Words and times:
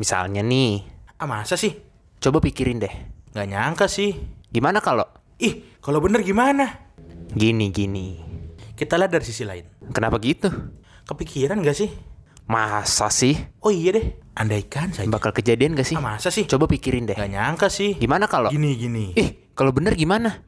Misalnya 0.00 0.40
nih, 0.40 0.80
Ah 1.20 1.28
masa 1.28 1.60
sih? 1.60 1.76
coba 2.16 2.40
pikirin 2.40 2.80
deh. 2.80 2.94
Nggak 3.36 3.46
nyangka 3.52 3.84
sih. 3.84 4.16
Gimana 4.48 4.80
kalau 4.80 5.04
Ih, 5.36 5.76
kalau 5.84 6.00
bener 6.00 6.24
gimana? 6.24 6.88
gini 7.36 7.68
gini? 7.68 8.16
Kita 8.76 8.96
lihat 8.96 9.12
dari 9.12 9.24
sisi 9.28 9.44
lain. 9.44 9.64
Kenapa 9.92 10.16
gitu? 10.20 10.48
Kepikiran 11.04 11.60
gak 11.60 11.76
sih? 11.76 11.92
Masa 12.48 13.12
sih? 13.12 13.36
Oh 13.60 13.68
iya 13.68 13.92
deh, 13.92 14.16
andaikan 14.32 14.88
saja. 14.88 15.04
Bakal 15.08 15.36
kejadian 15.36 15.76
gak 15.76 15.84
sih? 15.84 15.96
Ah 15.96 16.04
masa 16.04 16.32
sih? 16.32 16.48
Coba 16.48 16.64
pikirin 16.64 17.04
deh. 17.04 17.16
Nggak 17.16 17.30
nyangka 17.36 17.68
sih. 17.68 18.00
Gimana 18.00 18.24
kalau 18.24 18.48
Gini 18.48 18.72
gini. 18.80 19.12
Ih, 19.14 19.52
kalau 19.52 19.72
bener 19.72 19.94
gimana? 19.96 20.42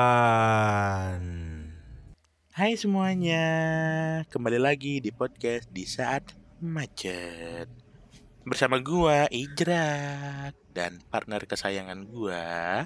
Bayangkan. 0.00 1.29
Hai 2.60 2.76
semuanya, 2.76 3.40
kembali 4.28 4.60
lagi 4.60 5.00
di 5.00 5.08
podcast 5.08 5.64
di 5.72 5.88
saat 5.88 6.36
macet. 6.60 7.64
Bersama 8.44 8.76
gua 8.84 9.24
Ijrak 9.32 10.52
dan 10.76 11.00
partner 11.08 11.40
kesayangan 11.48 12.04
gua. 12.12 12.84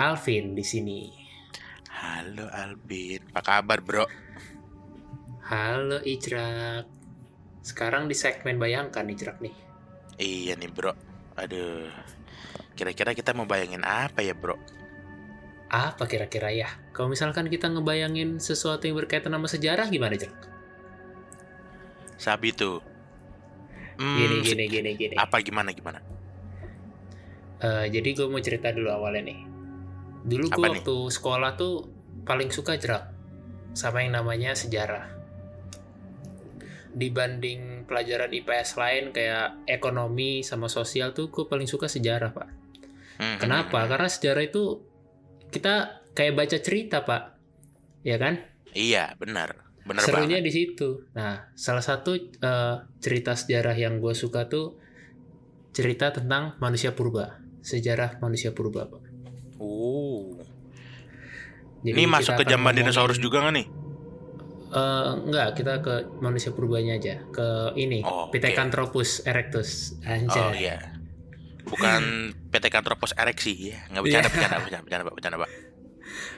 Alvin 0.00 0.56
di 0.56 0.64
sini. 0.64 1.12
Halo 1.92 2.48
Albin, 2.48 3.20
apa 3.36 3.44
kabar 3.44 3.84
bro? 3.84 4.08
Halo 5.52 6.00
Ijrak. 6.00 6.88
Sekarang 7.60 8.08
di 8.08 8.16
segmen 8.16 8.56
bayangkan 8.56 9.04
Ijrak 9.04 9.44
nih. 9.44 9.52
Iya 10.16 10.56
nih 10.56 10.72
bro, 10.72 10.96
aduh. 11.36 11.92
Kira-kira 12.72 13.12
kita 13.12 13.36
mau 13.36 13.44
bayangin 13.44 13.84
apa 13.84 14.24
ya 14.24 14.32
bro? 14.32 14.56
Apa 15.72 16.04
kira-kira 16.04 16.52
ya? 16.52 16.68
Kalau 16.92 17.08
misalkan 17.08 17.48
kita 17.48 17.72
ngebayangin 17.72 18.36
sesuatu 18.36 18.84
yang 18.84 19.00
berkaitan 19.00 19.32
sama 19.32 19.48
sejarah 19.48 19.88
gimana 19.88 20.12
Ijrak? 20.12 20.36
Sabi 22.20 22.52
tuh. 22.52 22.84
Hmm, 23.96 24.16
Gini 24.20 24.36
gini 24.44 24.64
gini 24.68 24.90
gini. 24.94 25.14
Apa 25.16 25.40
gimana 25.40 25.72
gimana? 25.72 26.04
Eh, 27.58 27.86
jadi 27.88 28.08
gue 28.12 28.26
mau 28.28 28.42
cerita 28.44 28.68
dulu 28.68 28.92
awalnya 28.92 29.32
nih. 29.32 29.40
Dulu 30.22 30.46
gue 30.46 30.60
Apa 30.60 30.66
nih? 30.68 30.72
waktu 30.84 30.96
sekolah 31.08 31.50
tuh 31.56 31.88
paling 32.22 32.52
suka 32.52 32.76
Ijrak 32.76 33.04
sama 33.72 34.04
yang 34.04 34.12
namanya 34.12 34.52
sejarah. 34.52 35.08
Dibanding 36.92 37.88
pelajaran 37.88 38.28
IPS 38.28 38.76
lain 38.76 39.04
kayak 39.16 39.64
ekonomi 39.64 40.44
sama 40.44 40.68
sosial 40.68 41.16
tuh 41.16 41.32
gue 41.32 41.48
paling 41.48 41.64
suka 41.64 41.88
sejarah 41.88 42.28
pak. 42.36 42.48
Hmm, 43.16 43.40
Kenapa? 43.40 43.80
hmm, 43.80 43.84
hmm. 43.88 43.90
Karena 43.96 44.08
sejarah 44.12 44.44
itu 44.44 44.91
kita 45.52 45.74
kayak 46.12 46.34
baca 46.34 46.56
cerita, 46.58 47.04
Pak. 47.04 47.22
Ya 48.02 48.16
kan? 48.16 48.40
Iya 48.72 49.12
benar, 49.20 49.52
benar 49.84 50.00
Serunya 50.02 50.40
banget. 50.40 50.48
di 50.48 50.52
situ. 50.52 51.04
Nah, 51.12 51.52
salah 51.52 51.84
satu 51.84 52.16
eh, 52.16 52.74
cerita 52.98 53.36
sejarah 53.36 53.76
yang 53.76 54.00
gue 54.00 54.16
suka 54.16 54.48
tuh 54.48 54.80
cerita 55.70 56.08
tentang 56.10 56.56
manusia 56.58 56.96
purba. 56.96 57.36
Sejarah 57.60 58.18
manusia 58.18 58.50
purba, 58.50 58.88
Pak. 58.88 59.02
Oh, 59.62 60.34
Jadi 61.82 61.94
ini 61.94 62.10
masuk 62.10 62.34
ke 62.34 62.44
zaman 62.46 62.74
dinosaurus 62.74 63.18
juga 63.18 63.42
nggak 63.42 63.54
nih? 63.54 63.66
Eh, 64.72 65.10
enggak, 65.28 65.48
kita 65.52 65.84
ke 65.84 65.94
manusia 66.18 66.48
purbanya 66.50 66.96
aja. 66.96 67.20
Ke 67.28 67.76
ini, 67.76 68.00
Oh. 68.00 68.32
Pithecanthropus 68.32 69.28
erectus. 69.28 70.00
Anjay. 70.00 70.40
Oh 70.40 70.52
iya, 70.56 70.80
bukan 71.66 72.32
PT 72.50 72.64
Kantropos 72.68 73.14
ereksi 73.14 73.72
ya? 73.74 73.78
Nggak 73.90 74.02
bercanda, 74.02 74.28
Iya. 74.28 74.32
bercanda, 74.32 74.56
bercanda, 74.62 74.84
bercanda, 74.84 75.04
Pak, 75.04 75.14
bercanda, 75.14 75.36
Pak. 75.38 75.50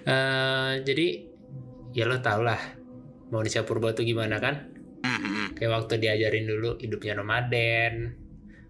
Eh, 0.05 0.73
jadi 0.85 1.07
ya 1.95 2.05
lo 2.07 2.19
tau 2.21 2.41
lah 2.43 2.61
manusia 3.33 3.67
purba 3.67 3.97
tuh 3.97 4.05
gimana 4.07 4.39
kan? 4.39 4.75
Hmm, 5.05 5.21
hmm, 5.21 5.33
hmm. 5.37 5.49
kayak 5.61 5.73
waktu 5.85 6.01
diajarin 6.01 6.49
dulu 6.49 6.81
hidupnya 6.81 7.13
nomaden 7.21 8.17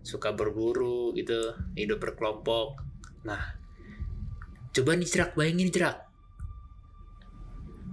suka 0.02 0.34
berburu 0.34 1.14
gitu 1.14 1.54
hidup 1.78 2.02
berkelompok 2.02 2.82
nah 3.22 3.54
coba 4.74 4.98
nih 4.98 5.06
cerak 5.06 5.38
bayangin 5.38 5.70
cerak 5.70 6.10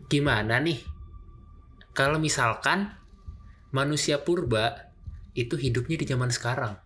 gimana 0.09 0.57
nih 0.57 0.81
kalau 1.93 2.17
misalkan 2.17 2.97
manusia 3.69 4.25
purba 4.25 4.89
itu 5.37 5.53
hidupnya 5.53 6.01
di 6.01 6.09
zaman 6.09 6.33
sekarang 6.33 6.80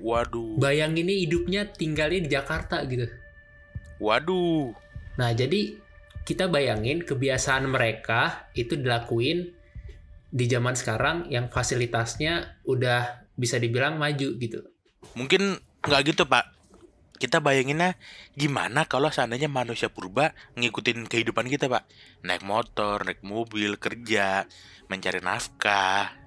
Waduh, 0.00 0.56
bayangin 0.56 1.06
nih 1.06 1.28
hidupnya 1.28 1.68
tinggalnya 1.68 2.20
di 2.24 2.30
Jakarta 2.32 2.80
gitu 2.88 3.06
waduh, 4.00 4.72
Nah, 5.20 5.36
jadi 5.36 5.76
kita 6.24 6.48
bayangin 6.48 7.04
kebiasaan 7.04 7.68
mereka 7.68 8.48
itu 8.56 8.78
dilakuin 8.80 9.52
di 10.30 10.44
zaman 10.48 10.72
sekarang 10.72 11.28
yang 11.28 11.52
fasilitasnya 11.52 12.62
udah 12.64 13.28
bisa 13.36 13.60
dibilang 13.60 14.00
maju 14.00 14.36
gitu. 14.40 14.64
mungkin 15.16 15.58
nggak 15.84 16.12
gitu 16.12 16.24
Pak. 16.28 16.56
Kita 17.20 17.40
bayanginnya 17.44 18.00
gimana 18.32 18.88
kalau 18.88 19.12
seandainya 19.12 19.48
manusia 19.48 19.92
purba 19.92 20.32
ngikutin 20.56 21.04
kehidupan 21.04 21.52
kita 21.52 21.68
Pak? 21.68 21.84
Naik 22.24 22.44
motor, 22.48 23.04
naik 23.04 23.20
mobil, 23.20 23.76
kerja, 23.76 24.48
mencari 24.88 25.20
nafkah. 25.20 26.19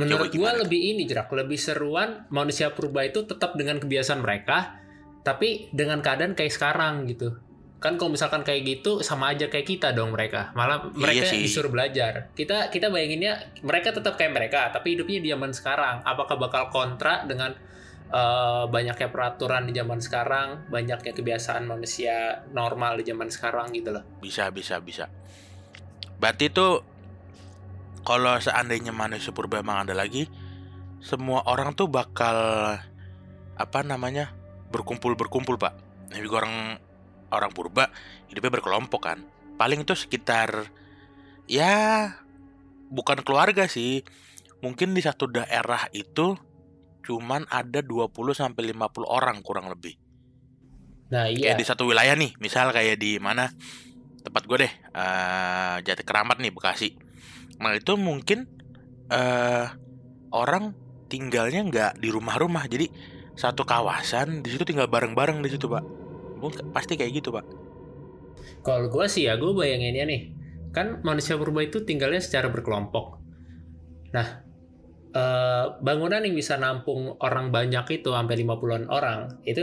Menurut 0.00 0.32
gimana 0.32 0.56
lebih 0.64 0.80
ini 0.96 1.04
jerak, 1.04 1.28
lebih 1.30 1.60
seruan 1.60 2.24
manusia 2.32 2.72
purba 2.72 3.04
itu 3.04 3.28
tetap 3.28 3.52
dengan 3.54 3.76
kebiasaan 3.76 4.24
mereka, 4.24 4.80
tapi 5.20 5.68
dengan 5.70 6.00
keadaan 6.00 6.32
kayak 6.32 6.52
sekarang 6.52 7.04
gitu. 7.06 7.36
Kan 7.80 7.96
kalau 7.96 8.12
misalkan 8.12 8.44
kayak 8.44 8.60
gitu 8.64 9.00
sama 9.00 9.32
aja 9.32 9.48
kayak 9.48 9.64
kita 9.64 9.96
dong 9.96 10.12
mereka. 10.12 10.52
Malah 10.52 10.92
Iya 10.92 11.00
mereka 11.00 11.24
sih. 11.32 11.40
disuruh 11.44 11.72
belajar. 11.72 12.28
Kita 12.36 12.68
kita 12.68 12.92
bayanginnya 12.92 13.56
mereka 13.64 13.92
tetap 13.96 14.20
kayak 14.20 14.36
mereka, 14.36 14.68
tapi 14.68 14.96
hidupnya 14.96 15.20
di 15.24 15.28
zaman 15.32 15.52
sekarang. 15.56 16.04
Apakah 16.04 16.36
bakal 16.36 16.68
kontra 16.68 17.24
dengan 17.24 17.56
eh, 18.10 18.64
banyaknya 18.68 19.08
peraturan 19.08 19.64
di 19.64 19.72
zaman 19.72 19.96
sekarang, 20.02 20.68
banyaknya 20.68 21.12
kebiasaan 21.14 21.64
manusia 21.64 22.44
normal 22.52 23.00
di 23.00 23.04
zaman 23.08 23.32
sekarang 23.32 23.72
gitu 23.72 23.96
loh. 23.96 24.04
Bisa, 24.20 24.52
bisa, 24.52 24.76
bisa. 24.84 25.08
Berarti 26.20 26.52
itu 26.52 26.66
kalau 28.06 28.36
seandainya 28.40 28.92
manusia 28.94 29.32
purba 29.34 29.60
emang 29.60 29.86
ada 29.88 29.94
lagi, 29.96 30.28
semua 31.00 31.44
orang 31.48 31.76
tuh 31.76 31.88
bakal 31.88 32.36
apa 33.56 33.80
namanya 33.84 34.32
berkumpul 34.72 35.16
berkumpul 35.16 35.60
pak. 35.60 35.76
Jadi 36.10 36.26
orang 36.26 36.80
orang 37.30 37.50
purba 37.52 37.92
hidupnya 38.32 38.60
berkelompok 38.60 39.02
kan. 39.02 39.18
Paling 39.60 39.84
itu 39.84 39.94
sekitar 39.94 40.72
ya 41.46 42.08
bukan 42.88 43.20
keluarga 43.22 43.68
sih. 43.68 44.02
Mungkin 44.60 44.92
di 44.92 45.00
satu 45.00 45.24
daerah 45.24 45.88
itu 45.96 46.36
cuman 47.00 47.48
ada 47.48 47.80
20 47.80 48.12
sampai 48.36 48.76
50 48.76 49.08
orang 49.08 49.40
kurang 49.40 49.72
lebih 49.72 49.96
Nah, 51.10 51.26
iya. 51.26 51.52
kayak 51.52 51.58
di 51.58 51.66
satu 51.66 51.90
wilayah 51.90 52.14
nih 52.14 52.38
misal 52.38 52.70
kayak 52.70 53.02
di 53.02 53.18
mana 53.18 53.50
tempat 54.22 54.46
gue 54.46 54.58
deh 54.62 54.72
eh 54.94 55.76
Jati 55.82 56.02
Keramat 56.06 56.38
nih 56.38 56.54
Bekasi 56.54 56.94
nah 57.60 57.72
itu 57.76 57.92
mungkin 58.00 58.48
eh 59.12 59.66
orang 60.32 60.64
tinggalnya 61.10 61.60
nggak 61.70 61.92
di 62.02 62.08
rumah-rumah 62.14 62.64
jadi 62.70 62.86
satu 63.36 63.62
kawasan 63.66 64.42
di 64.44 64.48
situ 64.52 64.64
tinggal 64.68 64.88
bareng-bareng 64.90 65.42
di 65.44 65.50
situ 65.52 65.66
pak 65.70 65.84
Mungkin- 66.40 66.72
pasti 66.74 66.94
kayak 66.98 67.12
gitu 67.22 67.30
pak 67.34 67.44
Kalau 68.66 68.88
gue 68.92 69.06
sih 69.08 69.22
ya 69.28 69.36
gue 69.40 69.52
bayanginnya 69.52 70.04
nih, 70.08 70.20
kan 70.76 71.00
manusia 71.04 71.36
purba 71.40 71.60
itu 71.64 71.84
tinggalnya 71.88 72.20
secara 72.20 72.48
berkelompok. 72.52 73.06
Nah, 74.14 74.26
eh, 75.14 75.64
bangunan 75.82 76.22
yang 76.22 76.34
bisa 76.38 76.54
nampung 76.60 77.16
orang 77.20 77.50
banyak 77.50 77.84
itu 78.02 78.10
sampai 78.14 78.34
50-an 78.38 78.86
orang, 78.90 79.20
itu 79.44 79.62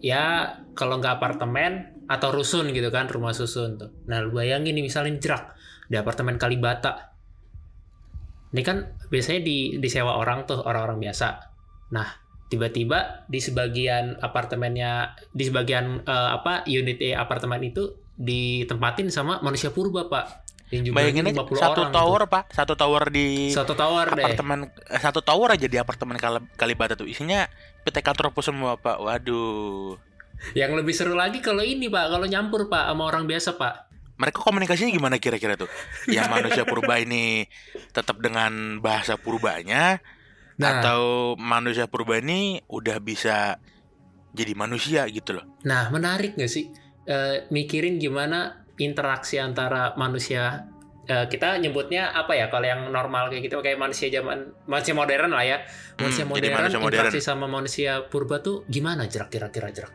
ya 0.00 0.48
kalau 0.78 0.98
nggak 1.00 1.20
apartemen 1.20 1.72
atau 2.08 2.28
rusun 2.34 2.72
gitu 2.74 2.88
kan, 2.90 3.06
rumah 3.10 3.32
susun 3.36 3.78
tuh. 3.80 3.90
Nah, 4.10 4.18
lu 4.24 4.32
bayangin 4.34 4.74
nih 4.76 4.84
misalnya 4.86 5.14
jerak 5.20 5.44
di 5.90 5.96
apartemen 6.00 6.36
Kalibata. 6.40 7.09
Ini 8.50 8.62
kan 8.66 8.98
biasanya 9.08 9.40
di 9.46 9.78
disewa 9.78 10.18
orang 10.18 10.42
tuh, 10.46 10.58
orang-orang 10.62 10.98
biasa. 10.98 11.38
Nah, 11.94 12.06
tiba-tiba 12.50 13.24
di 13.30 13.38
sebagian 13.38 14.18
apartemennya 14.18 15.14
di 15.30 15.46
sebagian 15.46 16.02
eh, 16.02 16.30
apa 16.34 16.66
unit 16.66 16.98
E 16.98 17.14
apartemen 17.14 17.62
itu 17.62 17.94
ditempatin 18.18 19.08
sama 19.08 19.38
manusia 19.40 19.70
purba 19.70 20.10
pak. 20.10 20.50
Yang 20.70 20.94
bayangin 20.94 21.26
jumlahnya 21.26 21.42
aja 21.42 21.50
50 21.50 21.62
satu 21.62 21.80
orang 21.82 21.94
tower 21.94 22.22
pak. 22.26 22.44
Satu 22.50 22.74
tower 22.74 23.02
di 23.10 23.26
satu 23.54 23.74
tower 23.78 24.06
deh. 24.18 24.24
apartemen 24.26 24.58
eh, 24.70 25.00
satu 25.02 25.20
tower 25.22 25.48
aja 25.54 25.66
di 25.70 25.78
apartemen 25.78 26.18
Kal- 26.18 26.46
Kalibata 26.58 26.98
tuh. 26.98 27.06
Isinya 27.06 27.46
PT 27.86 28.02
Kantropos 28.02 28.50
semua 28.50 28.74
pak. 28.74 28.98
Waduh. 28.98 29.94
Yang 30.58 30.70
lebih 30.82 30.94
seru 30.94 31.14
lagi 31.14 31.38
kalau 31.38 31.62
ini 31.62 31.86
pak. 31.86 32.10
Kalau 32.10 32.26
nyampur 32.26 32.66
pak 32.66 32.90
sama 32.90 33.02
orang 33.06 33.30
biasa 33.30 33.54
pak 33.54 33.89
mereka 34.20 34.38
komunikasinya 34.38 34.92
gimana 34.92 35.16
kira-kira 35.16 35.56
tuh? 35.56 35.70
Yang 36.06 36.28
manusia 36.36 36.62
purba 36.62 37.00
ini 37.00 37.48
tetap 37.90 38.20
dengan 38.20 38.78
bahasa 38.78 39.16
purbanya 39.16 40.04
nah 40.54 40.78
atau 40.78 41.00
manusia 41.40 41.88
purba 41.88 42.20
ini 42.20 42.60
udah 42.68 43.00
bisa 43.00 43.56
jadi 44.30 44.52
manusia 44.52 45.08
gitu 45.08 45.32
loh. 45.32 45.44
nah 45.62 45.88
menarik 45.88 46.36
nggak 46.36 46.52
sih 46.52 46.68
Eh, 47.02 47.48
mikirin 47.50 47.98
gimana 47.98 48.60
interaksi 48.78 49.40
antara 49.40 49.96
manusia 49.96 50.68
eh, 51.04 51.26
kita 51.26 51.58
nyebutnya 51.58 52.12
apa 52.12 52.36
ya 52.36 52.46
kalau 52.46 52.62
yang 52.62 52.86
normal 52.86 53.26
kayak 53.26 53.48
gitu 53.48 53.58
kayak 53.58 53.80
manusia 53.80 54.06
zaman 54.08 54.52
manusia 54.64 54.94
modern 54.94 55.32
lah 55.32 55.42
ya 55.42 55.58
manusia 55.96 56.22
Hmm, 56.22 56.30
modern 56.30 56.54
manusia 56.54 56.78
modern. 56.78 56.92
interaksi 57.02 57.18
sama 57.20 57.48
manusia 57.48 58.06
purba 58.06 58.38
tuh 58.38 58.62
gimana 58.68 59.08
jerak 59.08 59.26
kira-kira 59.28 59.72
jerak 59.72 59.90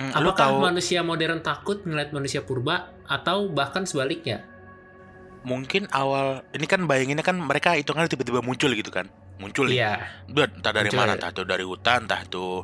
Lu 0.00 0.32
apakah 0.32 0.48
tahu 0.48 0.56
manusia 0.64 1.04
modern 1.04 1.44
takut 1.44 1.84
ngeliat 1.84 2.16
manusia 2.16 2.40
purba 2.40 2.96
atau 3.04 3.52
bahkan 3.52 3.84
sebaliknya 3.84 4.48
mungkin 5.40 5.88
awal 5.88 6.44
ini 6.52 6.68
kan 6.68 6.84
bayanginnya 6.84 7.24
kan 7.24 7.36
mereka 7.40 7.72
hitungannya 7.72 8.12
tiba-tiba 8.12 8.44
muncul 8.44 8.72
gitu 8.76 8.92
kan. 8.92 9.08
Muncul 9.40 9.72
iya 9.72 10.04
Udah, 10.28 10.52
entah 10.52 10.68
dari 10.68 10.92
Muncul. 10.92 11.00
mana, 11.00 11.16
entah 11.16 11.32
itu 11.32 11.42
dari 11.48 11.64
hutan, 11.64 12.04
entah 12.04 12.20
itu 12.20 12.60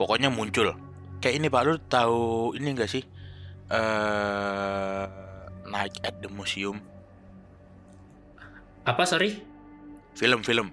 pokoknya 0.00 0.32
muncul. 0.32 0.72
Kayak 1.20 1.34
ini 1.36 1.46
Pak, 1.52 1.62
lu 1.68 1.76
tahu 1.84 2.56
ini 2.56 2.68
enggak 2.72 2.88
sih? 2.88 3.04
Eh 3.68 5.04
Night 5.68 6.00
at 6.04 6.20
the 6.20 6.28
Museum, 6.28 6.80
apa 8.84 9.08
sorry 9.08 9.40
film-film. 10.16 10.68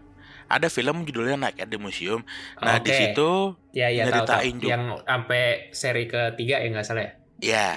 Ada 0.50 0.68
film 0.68 1.06
judulnya 1.06 1.38
Night 1.38 1.62
at 1.62 1.70
the 1.70 1.78
Museum. 1.78 2.26
Nah, 2.58 2.82
di 2.82 2.90
Oke. 2.90 2.98
situ 3.14 3.30
ya 3.72 3.88
ya 3.88 4.10
tahu, 4.10 4.26
tahu. 4.26 4.42
nyeritain 4.42 4.56
juga. 4.58 4.72
yang 4.74 4.84
sampai 5.06 5.44
seri 5.72 6.06
ketiga 6.06 6.58
ya 6.58 6.68
nggak 6.68 6.86
salah 6.86 7.04
ya 7.06 7.14
ya 7.40 7.70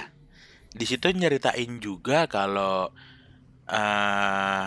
di 0.73 0.83
situ 0.83 1.05
nyeritain 1.13 1.77
juga 1.77 2.25
kalau 2.25 2.89
eh 3.69 4.65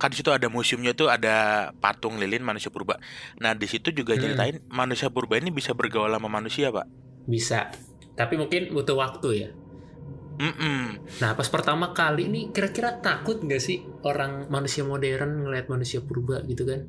kan 0.00 0.08
di 0.08 0.16
situ 0.16 0.32
ada 0.32 0.48
museumnya 0.48 0.96
tuh 0.96 1.12
ada 1.12 1.68
patung 1.76 2.16
lilin 2.16 2.40
manusia 2.40 2.72
purba. 2.72 2.96
Nah, 3.36 3.52
di 3.52 3.68
situ 3.68 3.92
juga 3.92 4.16
Hmm. 4.16 4.22
nyeritain 4.24 4.56
manusia 4.72 5.12
purba 5.12 5.36
ini 5.36 5.52
bisa 5.52 5.76
bergaul 5.76 6.08
sama 6.08 6.32
manusia, 6.32 6.72
Pak. 6.72 6.88
bisa 7.26 7.68
tapi 8.16 8.34
mungkin 8.34 8.72
butuh 8.72 8.96
waktu 8.96 9.28
ya 9.44 9.48
Mm-mm. 10.40 11.04
Nah, 11.20 11.36
pas 11.36 11.44
pertama 11.52 11.92
kali 11.92 12.32
ini 12.32 12.48
kira-kira 12.48 12.96
takut 13.04 13.44
nggak 13.44 13.60
sih 13.60 13.84
orang 14.08 14.48
manusia 14.48 14.88
modern 14.88 15.44
ngeliat 15.44 15.68
manusia 15.68 16.00
purba 16.00 16.40
gitu 16.48 16.64
kan? 16.64 16.88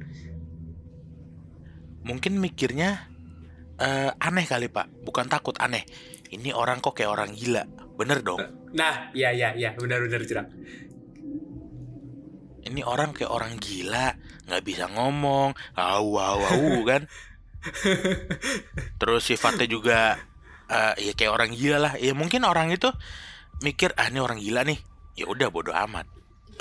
Mungkin 2.08 2.40
mikirnya 2.40 3.12
eh, 3.76 4.12
aneh 4.24 4.48
kali, 4.48 4.72
Pak. 4.72 5.04
Bukan 5.04 5.28
takut, 5.28 5.60
aneh. 5.60 5.84
Ini 6.32 6.56
orang 6.56 6.80
kok 6.80 6.96
kayak 6.96 7.12
orang 7.12 7.36
gila. 7.36 7.68
Bener 8.00 8.24
dong. 8.24 8.40
Nah, 8.72 9.12
ya 9.12 9.36
ya 9.36 9.52
ya, 9.52 9.76
benar-benar 9.76 10.24
jerak. 10.24 10.48
Ini 12.64 12.88
orang 12.88 13.12
kayak 13.12 13.36
orang 13.36 13.60
gila, 13.60 14.16
nggak 14.48 14.64
bisa 14.64 14.88
ngomong, 14.88 15.52
au 15.76 16.10
au 16.16 16.40
au 16.40 16.72
kan. 16.90 17.04
Terus 18.96 19.28
sifatnya 19.28 19.68
juga 19.68 20.16
eh 20.72 21.12
ya 21.12 21.14
kayak 21.20 21.36
orang 21.36 21.52
gila 21.52 21.78
lah. 21.84 21.94
Ya 22.00 22.16
mungkin 22.16 22.48
orang 22.48 22.72
itu 22.72 22.88
mikir 23.62 23.94
ah 23.96 24.10
ini 24.10 24.20
orang 24.20 24.42
gila 24.42 24.62
nih. 24.66 24.80
Ya 25.16 25.26
udah 25.30 25.48
bodoh 25.54 25.74
amat. 25.74 26.10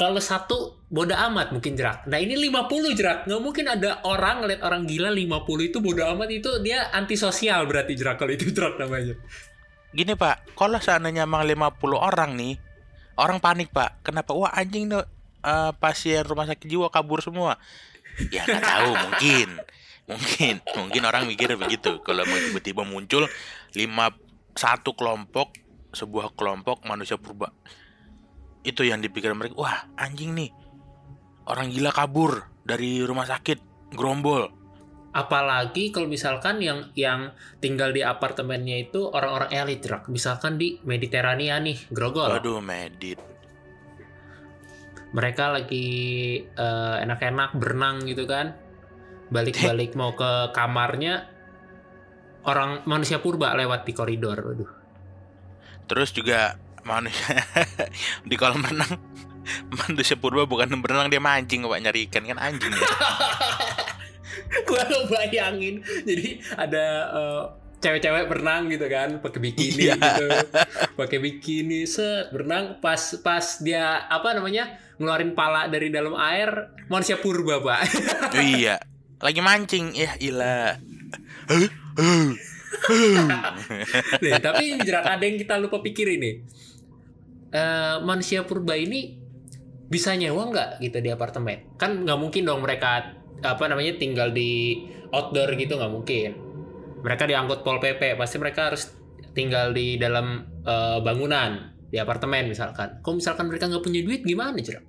Kalau 0.00 0.16
satu 0.16 0.80
bodoh 0.88 1.16
amat 1.16 1.52
mungkin 1.52 1.76
jerak. 1.76 2.08
Nah, 2.08 2.16
ini 2.16 2.32
50 2.32 2.96
jerak. 2.96 3.18
Nggak 3.28 3.42
mungkin 3.44 3.68
ada 3.68 4.00
orang 4.08 4.40
ngeliat 4.40 4.64
orang 4.64 4.88
gila 4.88 5.12
50 5.12 5.68
itu 5.68 5.76
bodoh 5.84 6.06
amat 6.16 6.28
itu 6.32 6.50
dia 6.64 6.88
antisosial 6.94 7.68
berarti 7.68 7.92
jerak 7.98 8.16
kalau 8.16 8.32
itu 8.32 8.48
jerak 8.48 8.80
namanya. 8.80 9.12
Gini 9.90 10.14
Pak, 10.14 10.54
kalau 10.54 10.78
seandainya 10.78 11.26
emang 11.26 11.42
50 11.44 11.76
orang 11.98 12.38
nih, 12.38 12.56
orang 13.18 13.42
panik 13.42 13.74
Pak. 13.74 14.06
Kenapa? 14.06 14.32
Wah 14.32 14.54
anjing 14.54 14.88
tuh 14.88 15.04
eh, 15.44 15.72
pasien 15.76 16.24
rumah 16.24 16.48
sakit 16.48 16.64
jiwa 16.64 16.88
kabur 16.88 17.20
semua. 17.20 17.58
Ya 18.32 18.46
nggak 18.46 18.62
tahu 18.64 18.90
mungkin, 19.04 19.48
mungkin, 20.08 20.54
mungkin 20.80 21.02
orang 21.04 21.28
mikir 21.28 21.52
begitu. 21.60 22.00
Kalau 22.00 22.24
tiba-tiba 22.24 22.88
muncul 22.88 23.28
lima 23.76 24.14
satu 24.56 24.96
kelompok, 24.96 25.52
sebuah 25.90 26.34
kelompok 26.38 26.86
manusia 26.86 27.18
purba, 27.18 27.50
itu 28.62 28.82
yang 28.86 29.02
dipikir 29.02 29.32
mereka. 29.34 29.58
Wah 29.58 29.78
anjing 29.98 30.34
nih, 30.34 30.50
orang 31.46 31.70
gila 31.70 31.90
kabur 31.90 32.46
dari 32.62 33.02
rumah 33.02 33.26
sakit, 33.26 33.90
gerombol. 33.94 34.50
Apalagi 35.10 35.90
kalau 35.90 36.06
misalkan 36.06 36.62
yang 36.62 36.94
yang 36.94 37.34
tinggal 37.58 37.90
di 37.90 38.06
apartemennya 38.06 38.78
itu 38.78 39.10
orang-orang 39.10 39.50
elit 39.50 39.82
jerak. 39.82 40.06
Misalkan 40.06 40.54
di 40.54 40.78
Mediterania 40.86 41.58
nih, 41.58 41.90
Grogol. 41.90 42.30
Waduh 42.30 42.62
medit. 42.62 43.18
mereka 45.10 45.50
lagi 45.50 45.86
eh, 46.38 46.96
enak-enak 47.02 47.58
berenang 47.58 48.06
gitu 48.06 48.30
kan 48.30 48.54
balik-balik 49.30 49.94
mau 49.98 50.14
ke 50.14 50.54
kamarnya 50.54 51.26
orang 52.46 52.86
manusia 52.86 53.18
purba 53.22 53.54
lewat 53.58 53.86
di 53.86 53.92
koridor 53.94 54.38
aduh 54.38 54.79
Terus 55.90 56.14
juga 56.14 56.54
manusia 56.86 57.34
di 58.30 58.38
kolam 58.38 58.62
renang 58.62 58.94
manusia 59.84 60.14
purba 60.14 60.46
bukan 60.46 60.70
berenang 60.78 61.10
dia 61.10 61.18
mancing 61.18 61.66
pak 61.66 61.80
nyari 61.82 62.06
ikan. 62.06 62.22
Kan 62.30 62.38
anjing 62.38 62.70
ya. 62.70 62.86
gua 64.70 64.86
lo 64.86 65.10
bayangin. 65.10 65.82
Jadi 65.82 66.38
ada 66.54 66.84
eh, 67.10 67.42
cewek-cewek 67.82 68.30
berenang 68.30 68.70
gitu 68.70 68.86
kan 68.86 69.18
pakai 69.18 69.40
bikini 69.42 69.90
Iya. 69.90 69.94
gitu. 69.98 70.26
Pakai 70.94 71.18
bikini 71.18 71.90
set 71.90 72.30
berenang. 72.30 72.78
Pas 72.78 73.18
pas 73.18 73.42
dia 73.58 74.06
apa 74.06 74.30
namanya 74.38 74.78
ngeluarin 75.02 75.34
pala 75.34 75.66
dari 75.66 75.90
dalam 75.90 76.14
air 76.14 76.70
manusia 76.86 77.18
purba 77.18 77.58
pak. 77.58 77.80
Iya, 78.36 78.78
lagi 79.18 79.40
mancing. 79.42 79.96
Ya 79.98 80.14
ilah. 80.22 80.78
Nih, 84.22 84.32
tapi 84.38 84.62
ini 84.74 84.80
jerak 84.86 85.04
ada 85.06 85.24
yang 85.26 85.38
kita 85.38 85.58
lupa 85.58 85.82
pikir 85.82 86.06
ini. 86.06 86.42
Eh, 87.50 87.96
manusia 88.06 88.46
purba 88.46 88.78
ini 88.78 89.18
bisa 89.90 90.14
nyewa 90.14 90.46
nggak 90.50 90.70
gitu 90.78 91.02
di 91.02 91.10
apartemen? 91.10 91.74
Kan 91.74 92.06
nggak 92.06 92.18
mungkin 92.18 92.46
dong 92.46 92.62
mereka 92.62 93.10
apa 93.42 93.64
namanya 93.66 93.98
tinggal 93.98 94.30
di 94.30 94.84
outdoor 95.10 95.58
gitu 95.58 95.74
nggak 95.74 95.92
mungkin. 95.92 96.30
Mereka 97.02 97.26
diangkut 97.26 97.66
pol 97.66 97.82
pp, 97.82 98.14
pasti 98.14 98.36
mereka 98.38 98.70
harus 98.70 98.86
tinggal 99.34 99.74
di 99.74 99.98
dalam 99.98 100.46
eh, 100.62 100.98
bangunan 101.02 101.74
di 101.90 101.98
apartemen 101.98 102.46
misalkan. 102.46 103.02
Kalau 103.02 103.18
misalkan 103.18 103.50
mereka 103.50 103.66
nggak 103.66 103.82
punya 103.82 104.00
duit 104.06 104.22
gimana 104.22 104.58
jerak? 104.62 104.86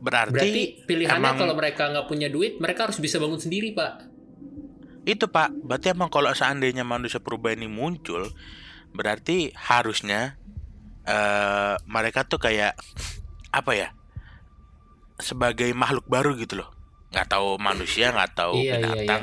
Berarti, 0.00 0.32
Berarti 0.32 0.62
pilihannya 0.88 1.20
emang- 1.20 1.36
kalau 1.36 1.54
mereka 1.58 1.92
nggak 1.92 2.06
punya 2.08 2.32
duit, 2.32 2.56
mereka 2.56 2.88
harus 2.88 2.96
bisa 3.02 3.20
bangun 3.20 3.36
sendiri 3.36 3.76
pak. 3.76 4.09
Itu 5.08 5.24
pak, 5.28 5.52
berarti 5.64 5.92
emang 5.96 6.12
kalau 6.12 6.32
seandainya 6.32 6.84
manusia 6.84 7.22
purba 7.22 7.52
ini 7.54 7.70
muncul, 7.70 8.28
berarti 8.92 9.54
harusnya 9.56 10.36
eh 11.08 11.74
mereka 11.88 12.28
tuh 12.28 12.40
kayak 12.40 12.76
apa 13.50 13.72
ya? 13.72 13.88
Sebagai 15.20 15.72
makhluk 15.76 16.08
baru 16.08 16.36
gitu 16.36 16.60
loh. 16.60 16.70
Nggak 17.12 17.28
tahu 17.28 17.60
manusia, 17.60 18.12
nggak 18.12 18.32
tahu 18.36 18.56
Iya, 18.56 18.80
iya, 18.80 18.84
binatang. 18.84 19.22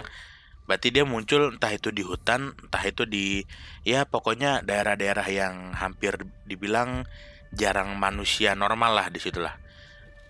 Berarti 0.67 0.91
dia 0.91 1.07
muncul 1.07 1.55
entah 1.55 1.71
itu 1.71 1.95
di 1.95 2.03
hutan, 2.03 2.51
entah 2.59 2.83
itu 2.83 3.07
di 3.07 3.47
ya 3.87 4.03
pokoknya 4.03 4.67
daerah-daerah 4.67 5.23
yang 5.31 5.71
hampir 5.71 6.19
dibilang 6.43 7.07
jarang 7.55 7.95
manusia 7.95 8.51
normal 8.53 8.91
lah 8.91 9.07
di 9.07 9.23
situlah. 9.23 9.55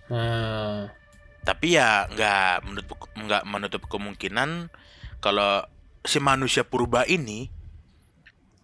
Hmm. 0.07 0.93
Tapi 1.41 1.73
ya 1.73 2.05
nggak 2.11 2.69
menutup 2.69 2.97
nggak 3.17 3.43
menutup 3.49 3.81
kemungkinan 3.89 4.69
kalau 5.19 5.65
si 6.05 6.21
manusia 6.21 6.63
purba 6.63 7.03
ini 7.03 7.49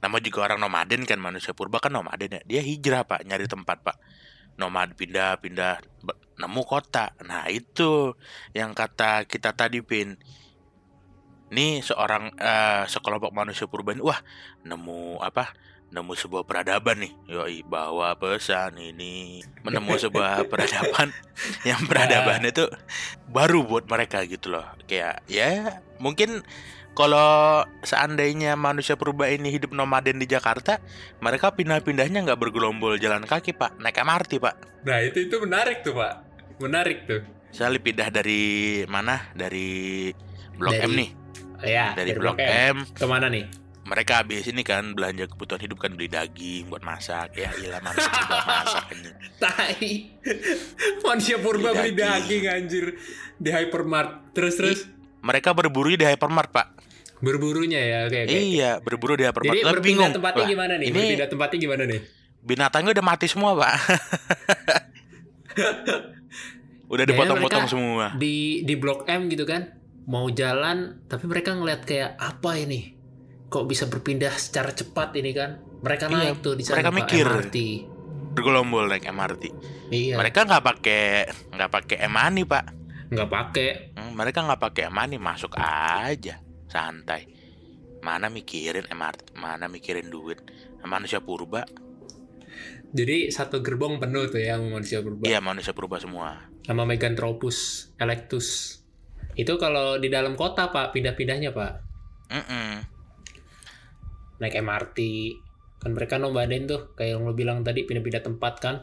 nama 0.04 0.20
juga 0.20 0.44
orang 0.44 0.60
nomaden 0.60 1.08
kan 1.08 1.20
manusia 1.20 1.56
purba 1.56 1.80
kan 1.80 1.96
nomaden 1.96 2.40
ya. 2.40 2.42
Dia 2.44 2.62
hijrah 2.64 3.08
pak 3.08 3.24
nyari 3.24 3.48
tempat 3.48 3.82
pak. 3.82 3.98
Nomad 4.60 4.94
pindah 4.94 5.42
pindah 5.42 5.82
be- 6.04 6.20
nemu 6.38 6.62
kota. 6.68 7.16
Nah 7.26 7.50
itu 7.50 8.14
yang 8.54 8.76
kata 8.78 9.26
kita 9.26 9.56
tadi 9.56 9.82
pin. 9.82 10.20
Ini 11.54 11.86
seorang 11.86 12.34
eh, 12.38 12.84
sekelompok 12.90 13.34
manusia 13.34 13.70
purba 13.70 13.94
ini 13.94 14.02
wah 14.02 14.18
nemu 14.66 15.22
apa 15.22 15.54
nemu 15.94 16.14
sebuah 16.18 16.44
peradaban 16.44 17.06
nih. 17.06 17.14
Yoi 17.30 17.62
bawa 17.62 18.18
pesan 18.18 18.82
ini. 18.82 19.46
Menemu 19.62 19.94
sebuah 20.02 20.44
peradaban 20.52 21.14
yang 21.62 21.86
peradaban 21.86 22.42
itu 22.50 22.66
baru 23.30 23.62
buat 23.62 23.86
mereka 23.86 24.26
gitu 24.26 24.58
loh. 24.58 24.66
Kayak 24.90 25.22
ya 25.30 25.80
mungkin 26.02 26.42
kalau 26.98 27.62
seandainya 27.86 28.58
manusia 28.58 28.98
purba 28.98 29.30
ini 29.30 29.54
hidup 29.54 29.74
nomaden 29.74 30.22
di 30.22 30.30
Jakarta 30.30 30.78
mereka 31.22 31.54
pindah-pindahnya 31.54 32.26
nggak 32.26 32.42
bergelombol 32.42 32.98
jalan 32.98 33.30
kaki 33.30 33.54
pak. 33.54 33.78
Naik 33.78 34.02
MRT 34.02 34.42
pak. 34.42 34.56
Nah 34.90 34.98
itu 35.06 35.30
itu 35.30 35.38
menarik 35.38 35.86
tuh 35.86 35.94
pak, 35.96 36.14
menarik 36.58 37.06
tuh. 37.06 37.22
saya 37.54 37.70
pindah 37.78 38.10
dari 38.10 38.82
mana? 38.90 39.30
Dari 39.38 40.10
Blok 40.58 40.74
Dari 40.74 40.86
M 40.90 40.92
nih. 40.98 41.10
Ya, 41.64 41.96
dari, 41.96 42.12
Blok 42.18 42.42
M. 42.42 42.82
Ke 42.92 43.06
mana 43.06 43.30
nih? 43.30 43.46
Mereka 43.84 44.24
habis 44.24 44.48
ini 44.48 44.64
kan 44.64 44.96
belanja 44.96 45.28
kebutuhan 45.28 45.60
hidup 45.60 45.76
kan 45.84 45.92
beli 45.96 46.08
daging 46.08 46.72
buat 46.72 46.84
masak 46.88 47.36
ya 47.36 47.52
ilah 47.60 47.84
manusia 47.84 48.08
purba 48.08 48.40
masak. 48.48 48.86
Tai. 49.44 49.92
Manusia 51.08 51.38
purba 51.44 51.70
Beli 51.76 51.92
beli 51.92 51.92
daging 52.00 52.44
anjir 52.48 52.86
di 53.36 53.50
hypermart. 53.52 54.32
Terus 54.32 54.56
terus 54.56 54.80
mereka 55.20 55.52
berburu 55.52 55.92
di 55.96 56.08
hypermart 56.08 56.52
pak 56.52 56.68
berburunya 57.24 57.80
ya, 57.80 57.98
oke 58.04 58.20
oke. 58.28 58.36
iya 58.36 58.72
berburu 58.84 59.16
di 59.16 59.24
hypermart 59.24 59.56
Jadi 59.56 59.64
berpindah 59.64 59.80
bingung 59.80 60.12
tempatnya 60.12 60.44
Wah, 60.44 60.52
gimana 60.52 60.74
nih? 60.76 60.88
ini 60.92 61.00
Berpindah 61.00 61.30
tempatnya 61.32 61.60
gimana 61.64 61.84
nih? 61.88 62.00
binatangnya 62.44 62.92
udah 63.00 63.06
mati 63.08 63.26
semua 63.32 63.56
pak. 63.56 63.74
udah 66.94 67.06
dipotong-potong 67.08 67.66
semua. 67.72 68.06
di 68.20 68.62
di 68.68 68.76
blok 68.76 69.08
M 69.08 69.32
gitu 69.32 69.48
kan 69.48 69.72
mau 70.04 70.28
jalan 70.28 71.00
tapi 71.08 71.26
mereka 71.32 71.56
ngeliat 71.56 71.88
kayak 71.88 72.20
apa 72.20 72.60
ini 72.60 72.92
kok 73.54 73.70
bisa 73.70 73.86
berpindah 73.86 74.34
secara 74.34 74.74
cepat 74.74 75.14
ini 75.14 75.30
kan 75.30 75.62
mereka 75.86 76.10
Iya, 76.10 76.34
naik 76.34 76.42
tuh 76.42 76.58
di 76.58 76.66
sana 76.66 76.82
mereka 76.82 76.92
mikir. 76.92 77.26
MRT 77.30 77.58
Bergelombol 78.34 78.90
naik 78.90 79.06
MRT. 79.06 79.44
iya 79.94 80.18
Mereka 80.18 80.50
nggak 80.50 80.64
pakai 80.66 81.06
nggak 81.54 81.70
pakai 81.70 81.98
emani 82.02 82.42
pak. 82.44 82.66
nggak 83.14 83.30
pakai 83.30 83.70
Hmm, 83.94 84.18
mereka 84.18 84.42
nggak 84.42 84.58
pakai 84.60 84.90
emani 84.90 85.22
masuk 85.22 85.54
aja 85.54 86.42
santai. 86.66 87.30
Mana 88.02 88.28
mikirin 88.28 88.90
MRT, 88.90 89.38
mana 89.38 89.70
mikirin 89.70 90.10
duit. 90.10 90.42
Manusia 90.84 91.22
purba, 91.22 91.64
jadi 92.92 93.32
satu 93.32 93.64
gerbong 93.64 93.98
penuh 93.98 94.28
tuh 94.28 94.38
ya 94.38 94.60
manusia 94.60 95.00
berubah 95.00 95.26
iya 95.26 95.40
manusia 95.40 95.72
purba 95.72 95.98
semua. 95.98 96.52
sama 96.64 96.84
Meganthropus 96.84 97.90
electus 97.98 98.80
itu 99.34 99.56
kalau 99.58 99.96
di 99.96 100.08
dalam 100.08 100.36
kota 100.36 100.70
pak 100.70 100.92
pindah-pindahnya 100.92 101.50
pak 101.52 101.72
Mm-mm. 102.30 102.84
Naik 104.42 104.58
MRT 104.58 105.00
kan 105.84 105.92
mereka 105.92 106.16
nomaden 106.16 106.64
tuh 106.64 106.96
kayak 106.96 107.20
yang 107.20 107.28
lo 107.28 107.36
bilang 107.36 107.60
tadi 107.62 107.84
pindah-pindah 107.84 108.24
tempat 108.24 108.54
kan. 108.64 108.76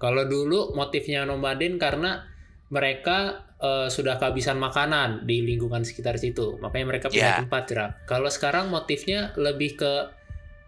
Kalau 0.00 0.26
dulu 0.26 0.74
motifnya 0.74 1.22
nomaden 1.22 1.78
karena 1.78 2.26
mereka 2.72 3.46
eh, 3.60 3.86
sudah 3.92 4.18
kehabisan 4.18 4.56
makanan 4.58 5.28
di 5.28 5.44
lingkungan 5.46 5.84
sekitar 5.86 6.18
situ. 6.18 6.58
Makanya 6.58 6.86
mereka 6.88 7.06
pindah 7.12 7.38
Ya. 7.38 7.40
tempat 7.44 7.62
jerak 7.70 7.92
kalau 8.08 8.26
sekarang 8.32 8.66
motifnya 8.72 9.30
lebih 9.38 9.78
ke 9.78 9.92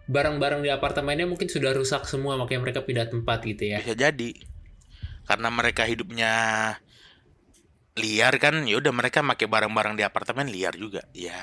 barang-barang 0.03 0.59
di 0.61 0.69
apartemennya 0.71 1.23
mungkin 1.23 1.47
sudah 1.47 1.71
rusak 1.71 2.03
semua 2.05 2.35
makanya 2.35 2.61
mereka 2.69 2.79
pindah 2.83 3.07
tempat 3.09 3.39
gitu 3.43 3.75
ya. 3.75 3.79
Bisa 3.79 3.95
jadi. 3.95 4.31
Karena 5.23 5.47
mereka 5.47 5.87
hidupnya 5.87 6.31
liar 7.93 8.33
kan 8.41 8.65
ya 8.65 8.81
udah 8.81 8.89
mereka 8.89 9.21
pakai 9.21 9.45
barang-barang 9.45 9.93
di 9.93 10.03
apartemen 10.03 10.49
liar 10.49 10.73
juga 10.73 11.05
ya 11.13 11.37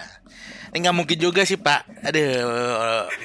ini 0.75 0.83
nggak 0.83 0.97
mungkin 0.99 1.19
juga 1.19 1.47
sih 1.47 1.55
pak 1.55 1.87
ada 2.03 2.25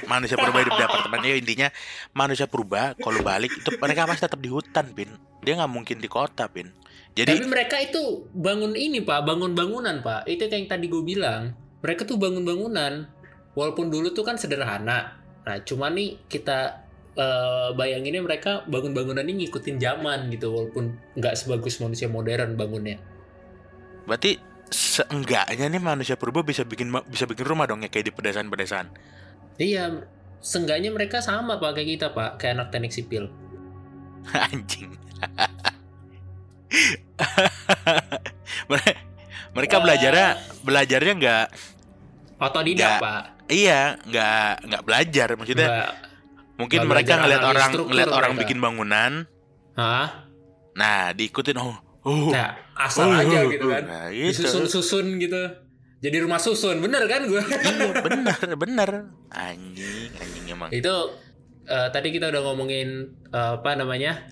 manusia 0.06 0.38
purba 0.38 0.62
hidup 0.62 0.78
di 0.78 0.86
apartemen 0.86 1.20
ya 1.26 1.34
intinya 1.34 1.68
manusia 2.14 2.46
purba 2.46 2.94
kalau 3.02 3.26
balik 3.26 3.50
itu 3.50 3.74
mereka 3.82 4.06
pasti 4.06 4.30
tetap 4.30 4.38
di 4.38 4.50
hutan 4.54 4.94
pin 4.94 5.10
dia 5.42 5.58
nggak 5.58 5.74
mungkin 5.74 5.98
di 5.98 6.06
kota 6.06 6.46
pin 6.46 6.70
jadi 7.16 7.32
Tapi 7.32 7.48
mereka 7.48 7.80
itu 7.80 8.28
bangun 8.36 8.76
ini 8.76 9.00
pak, 9.00 9.24
bangun 9.24 9.56
bangunan 9.56 10.04
pak. 10.04 10.28
Itu 10.28 10.52
yang 10.52 10.68
tadi 10.68 10.92
gue 10.92 11.00
bilang. 11.00 11.56
Mereka 11.80 12.04
tuh 12.04 12.20
bangun 12.20 12.44
bangunan. 12.44 13.08
Walaupun 13.56 13.88
dulu 13.88 14.12
tuh 14.12 14.28
kan 14.28 14.36
sederhana. 14.36 15.16
Nah 15.48 15.58
cuma 15.64 15.88
nih 15.88 16.20
kita 16.28 16.84
eh, 17.16 17.70
bayanginnya 17.72 18.20
mereka 18.20 18.68
bangun 18.68 18.92
bangunannya 18.92 19.32
ngikutin 19.32 19.80
zaman 19.80 20.28
gitu. 20.28 20.52
Walaupun 20.52 21.16
nggak 21.16 21.40
sebagus 21.40 21.80
manusia 21.80 22.12
modern 22.12 22.60
bangunnya. 22.60 23.00
Berarti 24.06 24.38
seenggaknya 24.68 25.66
nih 25.68 25.80
manusia 25.80 26.14
purba 26.14 26.42
bisa 26.42 26.62
bikin 26.62 26.90
bisa 27.06 27.24
bikin 27.24 27.44
rumah 27.44 27.64
dong 27.64 27.80
ya 27.80 27.88
kayak 27.88 28.06
di 28.06 28.12
pedesaan-pedesaan 28.12 28.86
Iya, 29.56 30.04
seenggaknya 30.38 30.90
mereka 30.90 31.20
sama 31.20 31.56
pak 31.56 31.74
kayak 31.74 31.88
kita 31.90 32.06
pak, 32.12 32.38
kayak 32.38 32.54
anak 32.56 32.68
teknik 32.70 32.92
sipil. 32.92 33.24
anjing 34.46 34.94
Mere- 38.68 39.00
mereka 39.52 39.76
belajarnya 39.80 40.28
belajarnya 40.62 41.14
nggak 41.16 41.46
Otodidak 42.36 42.84
Nggak. 42.84 43.00
pak. 43.00 43.22
iya 43.48 43.96
nggak 44.02 44.52
nggak 44.66 44.82
belajar 44.84 45.28
maksudnya 45.36 45.68
Nggak, 45.70 45.90
mungkin 46.58 46.78
nggak 46.82 46.90
mereka 46.92 47.12
ngeliat 47.16 47.44
orang 47.46 47.70
ngeliat 47.72 48.10
orang 48.10 48.32
mereka. 48.34 48.42
bikin 48.44 48.58
bangunan 48.60 49.12
Hah? 49.74 50.08
nah 50.74 51.12
diikutin 51.12 51.56
oh 51.56 51.76
oh 52.04 52.30
Nah, 52.30 52.54
asal 52.76 53.08
oh, 53.08 53.16
aja 53.16 53.48
oh, 53.48 53.52
gitu 53.52 53.68
oh. 53.68 53.72
kan. 53.72 53.84
nah, 53.88 54.08
gitu. 54.12 54.44
Disusun-susun 54.44 55.16
gitu. 55.18 55.44
Jadi 56.04 56.22
rumah 56.22 56.38
susun, 56.38 56.84
bener 56.84 57.08
kan 57.10 57.26
gue? 57.26 57.42
iya 57.42 57.90
bener 58.06 58.54
bener 58.60 58.90
anjing 59.34 60.12
anjing 60.22 60.46
emang 60.54 60.70
itu 60.70 60.94
eh, 61.66 61.90
tadi 61.90 62.14
kita 62.14 62.30
udah 62.30 62.42
ngomongin 62.46 63.10
eh, 63.34 63.54
apa 63.58 63.74
namanya 63.74 64.30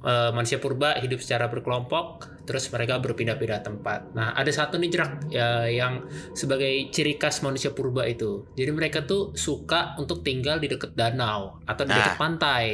eh, 0.00 0.30
manusia 0.32 0.56
purba 0.56 0.96
hidup 0.96 1.20
secara 1.20 1.52
berkelompok 1.52 2.40
terus 2.48 2.66
mereka 2.72 2.96
berpindah-pindah 2.98 3.60
tempat 3.60 4.16
nah 4.16 4.32
ada 4.32 4.48
satu 4.48 4.80
nih 4.80 4.90
jerak 4.90 5.12
ya, 5.28 5.68
yang 5.68 6.08
sebagai 6.32 6.90
ciri 6.90 7.20
khas 7.20 7.44
manusia 7.44 7.76
purba 7.76 8.08
itu 8.08 8.48
jadi 8.56 8.72
mereka 8.72 9.04
tuh 9.04 9.36
suka 9.36 9.94
untuk 10.00 10.24
tinggal 10.24 10.56
di 10.58 10.66
dekat 10.72 10.96
danau 10.96 11.60
atau 11.68 11.84
di 11.84 11.92
dekat 11.92 12.16
Nah. 12.16 12.18
pantai 12.18 12.64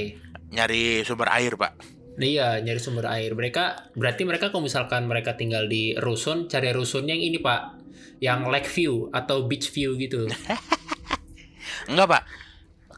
nyari 0.54 1.02
sumber 1.02 1.28
air 1.34 1.58
pak 1.58 1.95
Iya, 2.16 2.64
nyari 2.64 2.80
sumber 2.80 3.06
air. 3.12 3.36
Mereka 3.36 3.92
berarti 3.92 4.24
mereka 4.24 4.48
kalau 4.48 4.64
misalkan 4.64 5.04
mereka 5.04 5.36
tinggal 5.36 5.68
di 5.68 5.92
rusun, 6.00 6.48
cari 6.48 6.72
rusun 6.72 7.04
yang 7.04 7.20
ini 7.20 7.36
pak, 7.36 7.76
yang 8.24 8.48
lake 8.48 8.68
view 8.68 9.12
atau 9.12 9.44
beach 9.44 9.68
view 9.68 9.94
gitu. 10.00 10.24
enggak 11.90 12.08
pak 12.08 12.22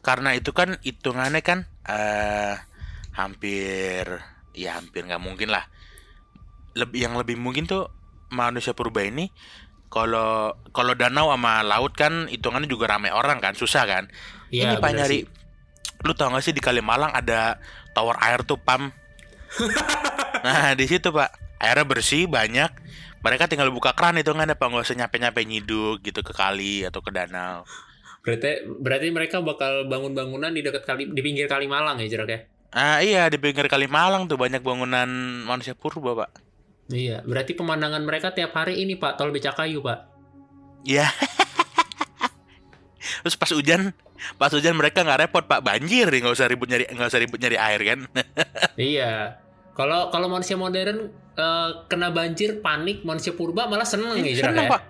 karena 0.00 0.32
itu 0.32 0.50
kan 0.56 0.80
hitungannya 0.80 1.42
kan 1.44 1.68
eh 1.84 2.56
hampir 3.12 4.06
ya 4.56 4.80
hampir 4.80 5.04
nggak 5.04 5.20
mungkin 5.20 5.52
lah 5.52 5.66
lebih 6.72 7.04
yang 7.04 7.14
lebih 7.18 7.36
mungkin 7.36 7.68
tuh 7.68 7.90
manusia 8.30 8.72
purba 8.72 9.04
ini 9.04 9.28
kalau 9.92 10.56
kalau 10.72 10.96
danau 10.96 11.28
sama 11.34 11.60
laut 11.60 11.92
kan 11.92 12.30
hitungannya 12.32 12.70
juga 12.70 12.96
ramai 12.96 13.12
orang 13.12 13.40
kan 13.42 13.52
susah 13.52 13.84
kan 13.84 14.04
Iya, 14.48 14.72
ini 14.72 14.74
pak 14.80 14.90
nyari 14.96 15.18
sih. 15.20 15.28
lu 16.06 16.16
tau 16.16 16.32
gak 16.32 16.40
sih 16.40 16.54
di 16.56 16.62
Kalimalang 16.64 17.12
ada 17.12 17.60
tower 17.92 18.16
air 18.24 18.40
tuh 18.46 18.56
pam 18.56 18.88
nah 20.46 20.72
di 20.74 20.84
situ 20.86 21.08
pak. 21.10 21.32
Airnya 21.58 21.84
bersih 21.86 22.30
banyak. 22.30 22.70
Mereka 23.18 23.50
tinggal 23.50 23.74
buka 23.74 23.92
keran 23.92 24.20
itu 24.20 24.30
nggak 24.30 24.52
ada 24.52 24.56
pak. 24.56 24.66
Nggak 24.70 24.84
usah 24.86 24.98
nyampe 24.98 25.16
nyampe 25.18 25.40
nyiduk 25.42 26.04
gitu 26.04 26.20
ke 26.22 26.32
kali 26.32 26.86
atau 26.86 27.02
ke 27.02 27.10
danau. 27.10 27.66
Berarti 28.22 28.66
berarti 28.66 29.08
mereka 29.10 29.40
bakal 29.40 29.88
bangun 29.88 30.12
bangunan 30.12 30.52
di 30.52 30.60
dekat 30.60 30.84
kali 30.84 31.10
di 31.10 31.20
pinggir 31.24 31.48
Kalimalang 31.48 31.98
ya 32.02 32.08
jerak 32.08 32.28
ya? 32.28 32.40
ah 32.68 33.00
iya 33.00 33.32
di 33.32 33.40
pinggir 33.40 33.64
Kalimalang 33.64 34.28
tuh 34.28 34.36
banyak 34.36 34.60
bangunan 34.60 35.08
manusia 35.48 35.72
purba 35.72 36.12
pak. 36.12 36.30
Iya, 36.88 37.20
berarti 37.20 37.52
pemandangan 37.52 38.00
mereka 38.00 38.32
tiap 38.32 38.56
hari 38.56 38.80
ini 38.80 38.96
Pak, 38.96 39.20
tol 39.20 39.28
becakayu 39.28 39.84
Pak. 39.84 40.08
Iya. 40.88 41.04
Terus 42.98 43.36
pas 43.38 43.50
hujan, 43.54 43.94
pas 44.36 44.50
hujan 44.50 44.74
mereka 44.74 45.06
nggak 45.06 45.28
repot 45.28 45.44
pak 45.46 45.62
banjir 45.62 46.10
nih 46.10 46.20
nggak 46.22 46.34
usah 46.34 46.50
ribut 46.50 46.66
nyari 46.66 46.84
nggak 46.90 47.08
usah 47.08 47.20
ribut 47.22 47.38
nyari 47.38 47.56
air 47.56 47.80
kan? 47.86 47.98
iya. 48.90 49.38
Kalau 49.78 50.10
kalau 50.10 50.26
manusia 50.26 50.58
modern 50.58 51.06
eh, 51.38 51.70
kena 51.86 52.10
banjir 52.10 52.58
panik, 52.58 53.06
manusia 53.06 53.30
purba 53.30 53.70
malah 53.70 53.86
seneng 53.86 54.18
ya 54.26 54.50
Seneng 54.50 54.66
ya. 54.66 54.70
pak. 54.74 54.82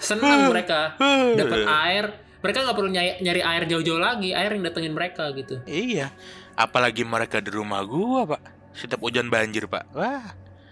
Seneng 0.00 0.48
mereka 0.48 0.96
dapat 1.36 1.60
air. 1.68 2.04
Mereka 2.40 2.58
nggak 2.64 2.76
perlu 2.80 2.88
nyari, 2.88 3.10
nyari 3.20 3.42
air 3.44 3.62
jauh-jauh 3.68 4.00
lagi, 4.00 4.32
air 4.32 4.56
yang 4.56 4.64
datengin 4.64 4.96
mereka 4.96 5.28
gitu. 5.36 5.60
Iya. 5.68 6.08
Apalagi 6.56 7.04
mereka 7.04 7.44
di 7.44 7.52
rumah 7.52 7.84
gua 7.84 8.24
pak. 8.24 8.40
Setiap 8.72 9.04
hujan 9.04 9.28
banjir 9.28 9.68
pak. 9.68 9.84
Wah. 9.92 10.24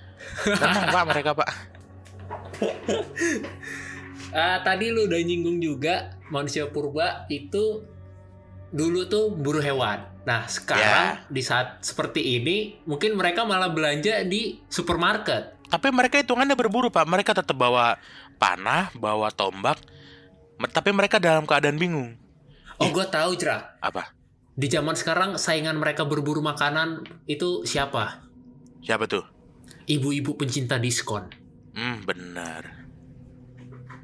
Tenang 0.65 0.89
pak 0.89 1.05
mereka 1.13 1.31
pak. 1.37 1.49
Ah, 4.33 4.61
tadi 4.61 4.93
lu 4.93 5.09
udah 5.09 5.21
nyinggung 5.25 5.59
juga 5.59 6.13
manusia 6.29 6.69
purba 6.69 7.25
itu 7.33 7.85
dulu 8.69 9.09
tuh 9.09 9.33
buru 9.33 9.65
hewan. 9.65 10.05
Nah, 10.29 10.45
sekarang 10.45 11.25
di 11.33 11.41
saat 11.41 11.81
seperti 11.81 12.37
ini 12.37 12.77
mungkin 12.85 13.17
mereka 13.17 13.49
malah 13.49 13.73
belanja 13.73 14.29
di 14.29 14.61
supermarket. 14.69 15.57
Tapi 15.73 15.89
mereka 15.93 16.21
hitungannya 16.21 16.53
berburu 16.53 16.93
pak. 16.93 17.09
Mereka 17.09 17.33
tetap 17.33 17.57
bawa 17.57 17.97
panah, 18.37 18.93
bawa 18.93 19.33
tombak. 19.33 19.81
Tapi 20.59 20.91
mereka 20.93 21.17
dalam 21.17 21.49
keadaan 21.49 21.81
bingung. 21.81 22.17
Oh, 22.79 22.89
gue 22.93 23.07
tahu, 23.11 23.35
Jera. 23.35 23.75
Apa? 23.83 24.15
Di 24.59 24.67
zaman 24.67 24.95
sekarang 24.95 25.39
saingan 25.39 25.79
mereka 25.79 26.03
berburu 26.03 26.43
makanan 26.43 27.07
itu 27.31 27.63
siapa? 27.63 28.27
Siapa 28.83 29.07
tuh? 29.07 29.23
Ibu-ibu 29.87 30.35
pencinta 30.35 30.77
diskon. 30.79 31.31
Hmm 31.75 32.03
benar. 32.03 32.78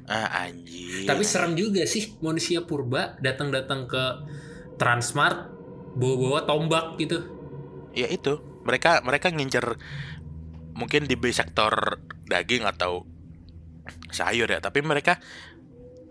Ah 0.05 0.45
anjir. 0.45 1.09
Tapi 1.09 1.23
serem 1.25 1.57
juga 1.57 1.81
sih 1.89 2.13
manusia 2.21 2.61
purba 2.61 3.17
datang-datang 3.17 3.89
ke 3.89 4.03
Transmart 4.77 5.55
bawa-bawa 5.95 6.43
tombak 6.43 6.99
gitu. 6.99 7.17
ya 7.95 8.11
itu 8.11 8.43
mereka 8.67 8.99
mereka 9.07 9.31
ngincer 9.31 9.79
mungkin 10.75 11.07
di 11.07 11.15
B 11.15 11.31
sektor 11.31 12.03
daging 12.27 12.67
atau 12.67 13.07
sayur 14.11 14.51
ya 14.51 14.59
tapi 14.59 14.83
mereka 14.83 15.15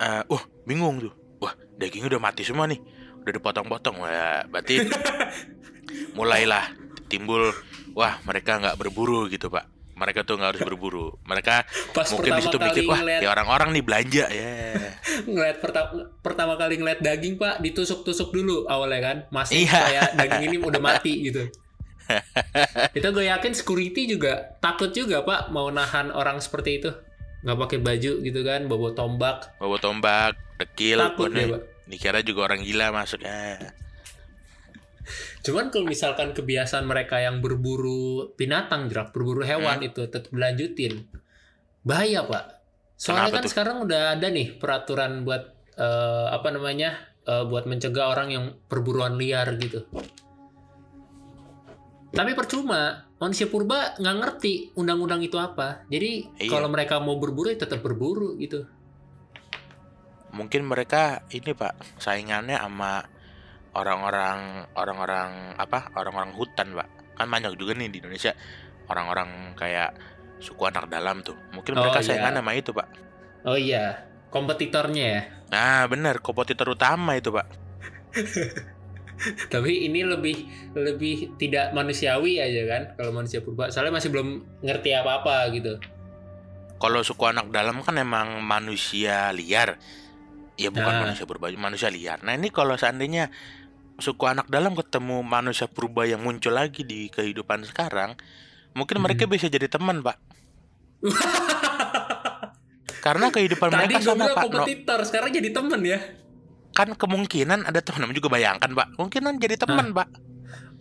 eh 0.01 0.25
wah 0.25 0.45
bingung 0.65 1.05
tuh 1.05 1.13
wah 1.45 1.53
dagingnya 1.77 2.17
udah 2.17 2.23
mati 2.25 2.41
semua 2.41 2.65
nih 2.65 2.81
udah 3.21 3.33
dipotong-potong 3.37 4.01
wah 4.01 4.49
berarti 4.49 4.81
mulailah 6.17 6.73
timbul 7.13 7.53
wah 7.93 8.17
mereka 8.25 8.57
nggak 8.57 8.81
berburu 8.81 9.29
gitu 9.29 9.53
pak 9.53 9.69
Mereka 9.95 10.27
tuh 10.27 10.35
nggak 10.37 10.51
harus 10.55 10.63
berburu. 10.67 11.15
Mereka 11.23 11.63
Pas 11.95 12.07
mungkin 12.11 12.31
di 12.35 12.43
situ 12.43 12.59
mikir 12.59 12.83
wah 12.85 12.99
ngeliat, 12.99 13.21
ya 13.23 13.29
orang-orang 13.31 13.69
nih 13.75 13.85
belanja 13.87 14.25
ya. 14.27 14.55
ngeliat 15.31 15.57
pertama 15.63 15.91
pertama 16.19 16.53
kali 16.59 16.75
ngeliat 16.83 16.99
daging 16.99 17.39
pak 17.39 17.63
ditusuk-tusuk 17.63 18.35
dulu 18.35 18.67
awalnya 18.67 19.01
kan 19.01 19.17
masih 19.31 19.65
Iya. 19.65 19.79
kayak 19.79 20.09
daging 20.19 20.43
ini 20.51 20.57
udah 20.59 20.83
mati 20.91 21.31
gitu 21.31 21.47
itu 22.93 23.09
gue 23.09 23.25
yakin 23.25 23.53
security 23.57 24.05
juga 24.05 24.59
takut 24.61 24.93
juga 24.93 25.25
pak 25.25 25.49
mau 25.49 25.71
nahan 25.73 26.13
orang 26.13 26.37
seperti 26.37 26.83
itu 26.83 26.91
nggak 27.45 27.59
pakai 27.61 27.79
baju 27.81 28.13
gitu 28.21 28.41
kan 28.45 28.69
bawa 28.69 28.93
tombak 28.93 29.57
Bawa 29.61 29.77
tombak, 29.77 30.33
dekil, 30.57 30.99
takut 31.01 31.29
dia 31.33 31.49
pak 31.49 31.63
Dikira 31.85 32.25
juga 32.25 32.49
orang 32.49 32.65
gila 32.65 32.97
masuk 32.97 33.21
ya. 33.21 33.61
Cuman 35.45 35.69
kalau 35.69 35.85
misalkan 35.85 36.33
kebiasaan 36.33 36.89
mereka 36.89 37.21
yang 37.21 37.39
berburu 37.39 38.33
binatang 38.35 38.89
jerak 38.89 39.13
berburu 39.13 39.45
hewan 39.45 39.79
Hmm. 39.79 39.89
itu 39.89 40.09
tetap 40.09 40.33
dilanjutin 40.33 41.05
bahaya 41.85 42.25
pak 42.25 42.65
soalnya 42.97 43.29
Kenapa 43.29 43.37
kan 43.37 43.43
tuh? 43.45 43.51
sekarang 43.53 43.77
udah 43.85 44.03
ada 44.17 44.27
nih 44.27 44.57
peraturan 44.57 45.23
buat 45.23 45.45
eh, 45.77 46.27
apa 46.33 46.49
namanya 46.49 46.97
eh, 47.23 47.45
buat 47.45 47.69
mencegah 47.69 48.09
orang 48.09 48.29
yang 48.31 48.45
perburuan 48.65 49.21
liar 49.21 49.53
gitu 49.59 49.85
tapi 52.15 52.33
percuma 52.33 53.05
manusia 53.19 53.45
purba 53.45 53.99
nggak 53.99 54.17
ngerti 54.17 54.53
undang-undang 54.75 55.21
itu 55.21 55.35
apa 55.35 55.83
jadi 55.91 56.31
Iya. 56.39 56.51
kalau 56.51 56.71
mereka 56.71 57.03
mau 57.03 57.19
berburu 57.19 57.51
ya 57.51 57.59
tetap 57.59 57.83
berburu 57.83 58.39
gitu 58.39 58.65
Mungkin 60.35 60.67
mereka 60.67 61.23
ini 61.31 61.55
Pak, 61.55 62.03
saingannya 62.03 62.59
sama 62.59 63.07
orang-orang 63.75 64.67
orang-orang 64.79 65.55
apa? 65.59 65.91
Orang-orang 65.99 66.31
hutan, 66.35 66.75
Pak. 66.75 66.89
Kan 67.19 67.31
banyak 67.31 67.55
juga 67.59 67.75
nih 67.79 67.91
di 67.91 67.99
Indonesia 68.03 68.35
orang-orang 68.91 69.55
kayak 69.55 69.95
suku 70.39 70.63
anak 70.67 70.91
dalam 70.91 71.23
tuh. 71.23 71.37
Mungkin 71.55 71.75
Oh, 71.79 71.87
mereka 71.87 72.03
iya. 72.03 72.31
sama 72.35 72.53
itu, 72.55 72.71
Pak. 72.75 72.89
oh 73.45 73.61
iya 73.61 74.09
kompetitornya 74.33 75.05
ya 75.05 75.21
Nah, 75.53 75.85
bener, 75.87 76.19
kompetitor 76.25 76.73
utama 76.73 77.15
itu, 77.15 77.31
Pak. 77.31 77.47
Tapi 79.53 79.87
ini 79.87 80.03
lebih 80.03 80.37
lebih 80.75 81.39
tidak 81.39 81.71
manusiawi 81.71 82.43
aja 82.43 82.63
kan 82.67 82.83
kalau 82.99 83.15
manusia 83.15 83.39
purba. 83.41 83.71
Soalnya 83.71 83.95
masih 83.95 84.11
belum 84.11 84.43
ngerti 84.61 84.91
apa-apa 84.91 85.49
gitu. 85.55 85.79
Kalau 86.83 87.01
suku 87.07 87.23
anak 87.25 87.49
dalam 87.55 87.81
kan 87.87 87.95
emang 87.97 88.43
manusia 88.43 89.31
liar. 89.31 89.79
Ya 90.59 90.71
bukan 90.75 90.91
Nah. 90.91 91.03
manusia 91.07 91.25
purba, 91.27 91.51
manusia 91.55 91.89
liar. 91.91 92.23
Nah, 92.27 92.35
ini 92.35 92.51
kalau 92.51 92.75
seandainya 92.75 93.31
suku 93.97 94.25
anak 94.25 94.47
dalam 94.47 94.73
ketemu 94.73 95.21
manusia 95.21 95.65
purba 95.65 96.03
yang 96.03 96.21
muncul 96.21 96.51
lagi 96.51 96.83
di 96.83 97.07
kehidupan 97.09 97.65
sekarang, 97.65 98.13
mungkin 98.73 98.99
Hmm. 98.99 99.05
mereka 99.05 99.25
bisa 99.25 99.47
jadi 99.47 99.67
teman, 99.67 100.01
Pak. 100.01 100.17
Karena 103.01 103.29
kehidupan 103.29 103.69
Tadi 103.69 103.79
mereka 103.85 103.97
sama, 104.01 104.25
Pak. 104.27 104.43
No, 104.43 104.65
kompetitor, 104.65 104.99
sekarang 105.05 105.29
jadi 105.31 105.49
temen 105.51 105.81
ya. 105.85 105.99
kan 106.75 106.91
kemungkinan 106.91 107.65
ada 107.65 107.79
teman 107.79 108.11
juga 108.11 108.29
bayangkan, 108.29 108.67
Pak. 108.67 108.99
Kemungkinan 108.99 109.33
jadi 109.39 109.55
teman, 109.55 109.95
Pak. 109.95 110.09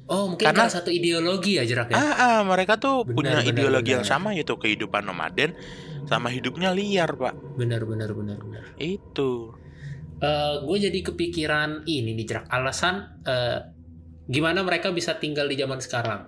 Oh 0.04 0.28
mungkin 0.28 0.52
Karena- 0.52 0.68
satu 0.68 0.90
ideologi 0.90 1.56
ya 1.56 1.64
jerak 1.64 1.88
ya. 1.88 1.96
Ah, 1.96 2.14
ah, 2.18 2.38
mereka 2.42 2.76
tuh 2.76 3.06
Benar, 3.06 3.14
punya 3.14 3.36
benar, 3.40 3.48
ideologi 3.48 3.90
yang 3.94 4.02
benar. 4.02 4.12
sama 4.12 4.34
yaitu 4.34 4.58
kehidupan 4.58 5.00
nomaden 5.00 5.54
sama 6.10 6.28
hidupnya 6.28 6.74
liar, 6.74 7.08
Pak. 7.08 7.56
Benar 7.56 7.86
benar 7.86 8.12
benar 8.12 8.36
benar. 8.36 8.64
Itu. 8.76 9.56
Gue 10.60 10.78
jadi 10.80 11.00
kepikiran 11.02 11.86
ini 11.86 12.14
nih 12.14 12.26
jerak 12.26 12.46
alasan 12.48 13.22
eh, 13.24 13.60
gimana 14.26 14.62
mereka 14.62 14.90
bisa 14.90 15.18
tinggal 15.18 15.46
di 15.46 15.56
zaman 15.56 15.78
sekarang. 15.78 16.22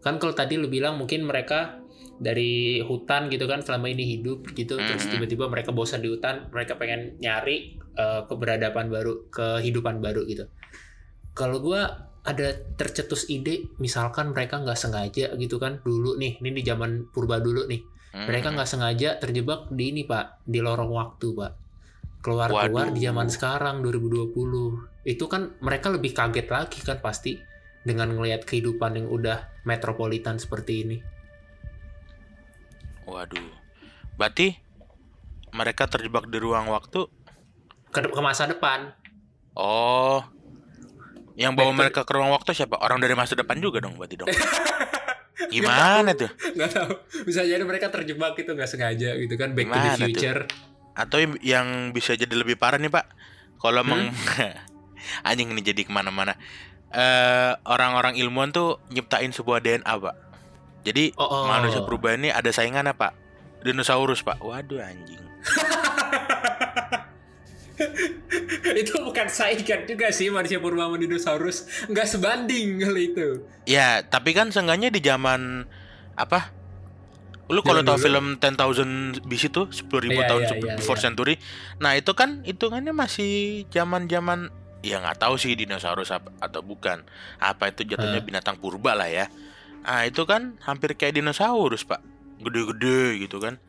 Kan 0.00 0.18
kalau 0.18 0.32
tadi 0.32 0.56
lu 0.56 0.68
bilang 0.68 1.00
mungkin 1.00 1.24
mereka 1.24 1.80
dari 2.14 2.78
hutan 2.78 3.26
gitu 3.26 3.44
kan 3.44 3.58
selama 3.58 3.90
ini 3.90 4.18
hidup 4.18 4.46
gitu 4.52 4.78
terus 4.78 5.02
Mhm. 5.02 5.18
tiba-tiba 5.18 5.44
mereka 5.50 5.74
bosan 5.74 5.98
di 5.98 6.06
hutan 6.06 6.46
mereka 6.48 6.78
pengen 6.78 7.18
nyari 7.18 7.74
eh, 7.94 8.22
keberadaban 8.26 8.86
baru 8.86 9.30
kehidupan 9.30 9.98
baru 9.98 10.22
gitu 10.26 10.46
kalau 11.30 11.58
gua 11.58 11.90
ada 12.22 12.50
tercetus 12.74 13.26
ide 13.28 13.70
misalkan 13.78 14.30
mereka 14.30 14.58
nggak 14.58 14.74
sengaja 14.74 15.34
gitu 15.34 15.58
kan 15.58 15.78
dulu 15.80 16.14
nih 16.14 16.38
ini 16.38 16.50
di 16.54 16.62
zaman 16.62 17.06
purba 17.10 17.38
dulu 17.38 17.66
nih 17.66 17.82
mereka 18.26 18.50
Hmm. 18.50 18.58
nggak 18.58 18.66
sengaja 18.68 19.08
terjebak 19.18 19.70
di 19.70 19.90
ini 19.90 20.02
pak 20.04 20.42
di 20.42 20.58
lorong 20.58 20.90
waktu 20.90 21.34
pak 21.34 21.52
keluar 22.24 22.48
keluar 22.48 22.88
Waduh. 22.88 22.96
di 22.96 23.04
zaman 23.04 23.28
sekarang 23.28 23.84
2020 23.84 24.32
itu 25.04 25.24
kan 25.28 25.52
mereka 25.60 25.92
lebih 25.92 26.10
kaget 26.10 26.48
lagi 26.48 26.80
kan 26.80 26.98
pasti 26.98 27.36
dengan 27.84 28.08
ngelihat 28.10 28.42
kehidupan 28.42 28.96
yang 28.96 29.08
udah 29.08 29.38
metropolitan 29.62 30.40
seperti 30.40 30.72
ini 30.80 30.98
Waduh. 33.04 33.52
Berarti 34.16 34.56
mereka 35.50 35.84
terjebak 35.84 36.24
di 36.26 36.40
ruang 36.40 36.66
waktu. 36.66 37.04
ke, 37.92 38.00
ke 38.00 38.20
masa 38.20 38.48
depan 38.48 38.90
Oh. 39.52 40.24
Yang 41.34 41.52
bawa 41.52 41.62
Back 41.62 41.68
to- 41.68 41.78
mereka 41.78 42.00
ke 42.02 42.12
ruang 42.12 42.30
waktu 42.32 42.50
siapa? 42.54 42.80
Orang 42.80 42.98
dari 42.98 43.12
masa 43.12 43.36
depan 43.36 43.58
juga 43.58 43.78
dong 43.78 43.94
berarti 43.94 44.16
dong. 44.16 44.26
Gimana 45.52 46.10
tuh? 46.10 46.30
nggak 46.30 46.70
tahu 46.72 46.90
bisa 47.24 47.42
jadi 47.42 47.60
mereka 47.60 47.86
terjebak 47.88 48.34
itu 48.34 48.48
nggak 48.48 48.66
sengaja 48.66 49.14
gitu 49.14 49.34
kan 49.34 49.52
back 49.52 49.66
to 49.66 49.70
Gimana 49.70 49.94
the 50.00 50.06
tuh? 50.08 50.46
Atau 50.94 51.22
yang- 51.42 51.90
bisa 51.90 52.14
jadi 52.14 52.30
lebih 52.30 52.56
parah 52.58 52.78
nih 52.78 52.90
Pak. 52.90 53.06
Kalau 53.58 53.82
emang 53.82 54.10
anjing 55.28 55.50
ini 55.50 55.62
jadi 55.62 55.82
ke 55.84 55.92
mana-mana. 55.92 56.38
Eh 56.94 57.52
orang-orang 57.66 58.14
ilmuwan 58.18 58.54
tuh 58.54 58.78
nyiptain 58.94 59.34
sebuah 59.34 59.58
DNA 59.62 59.94
Pak. 59.94 60.16
Jadi 60.84 61.16
oh, 61.16 61.24
oh. 61.24 61.44
manusia 61.48 61.82
perubahan 61.82 62.20
ini 62.22 62.30
ada 62.30 62.50
saingannya 62.52 62.94
Pak. 62.94 63.12
Dinosaurus 63.64 64.22
Pak. 64.22 64.38
Waduh 64.44 64.78
anjing. 64.78 65.22
itu 68.74 68.94
bukan 69.02 69.26
saingan 69.30 69.86
juga 69.86 70.10
sih 70.10 70.30
manusia 70.30 70.58
purba 70.58 70.86
sama 70.86 70.96
dinosaurus 70.98 71.86
nggak 71.90 72.06
sebanding 72.06 72.78
kalau 72.82 73.00
itu 73.00 73.28
Ya, 73.64 74.04
tapi 74.04 74.36
kan 74.36 74.52
seenggaknya 74.52 74.92
di 74.92 75.00
zaman 75.00 75.64
apa? 76.20 76.52
Lu 77.44 77.60
kalau 77.60 77.80
Zaman 77.80 77.88
tahu 77.90 77.98
dulu. 77.98 78.06
film 78.06 78.26
10,000 78.38 79.20
BC 79.22 79.42
tuh 79.48 79.66
10.000 79.68 80.16
Iya, 80.16 80.24
tahun 80.26 80.40
iya, 80.40 80.48
sebelum 80.48 80.70
iya, 80.70 80.78
before 80.78 80.96
iya. 80.96 81.04
century. 81.04 81.34
Nah, 81.76 81.92
itu 81.92 82.12
kan 82.12 82.40
hitungannya 82.40 82.92
masih 82.92 83.32
zaman-zaman 83.68 84.48
ya 84.80 85.00
nggak 85.00 85.16
tahu 85.18 85.36
sih 85.36 85.52
dinosaurus 85.52 86.08
apa, 86.08 86.32
atau 86.38 86.60
bukan. 86.60 87.04
Apa 87.36 87.68
itu 87.68 87.84
jatuhnya 87.86 88.20
Ah. 88.20 88.24
binatang 88.24 88.56
purba 88.56 88.92
lah 88.92 89.06
ya. 89.06 89.28
Ah, 89.80 90.04
itu 90.04 90.24
kan 90.24 90.56
hampir 90.60 90.92
kayak 90.94 91.14
dinosaurus, 91.14 91.84
Pak. 91.84 92.00
Gede-gede 92.40 93.20
gitu 93.20 93.36
kan. 93.38 93.60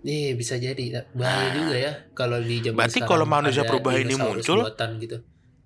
Iya 0.00 0.32
bisa 0.34 0.56
jadi 0.56 1.04
bahaya 1.12 1.48
Nah. 1.48 1.52
juga 1.54 1.76
ya 1.78 1.92
kalau 2.12 2.36
di 2.36 2.60
zaman 2.60 2.76
Berarti 2.76 3.00
kalau 3.02 3.24
manusia 3.24 3.64
purba 3.64 3.92
ini 3.94 4.12
muncul- 4.14 4.68
gitu. 4.98 5.16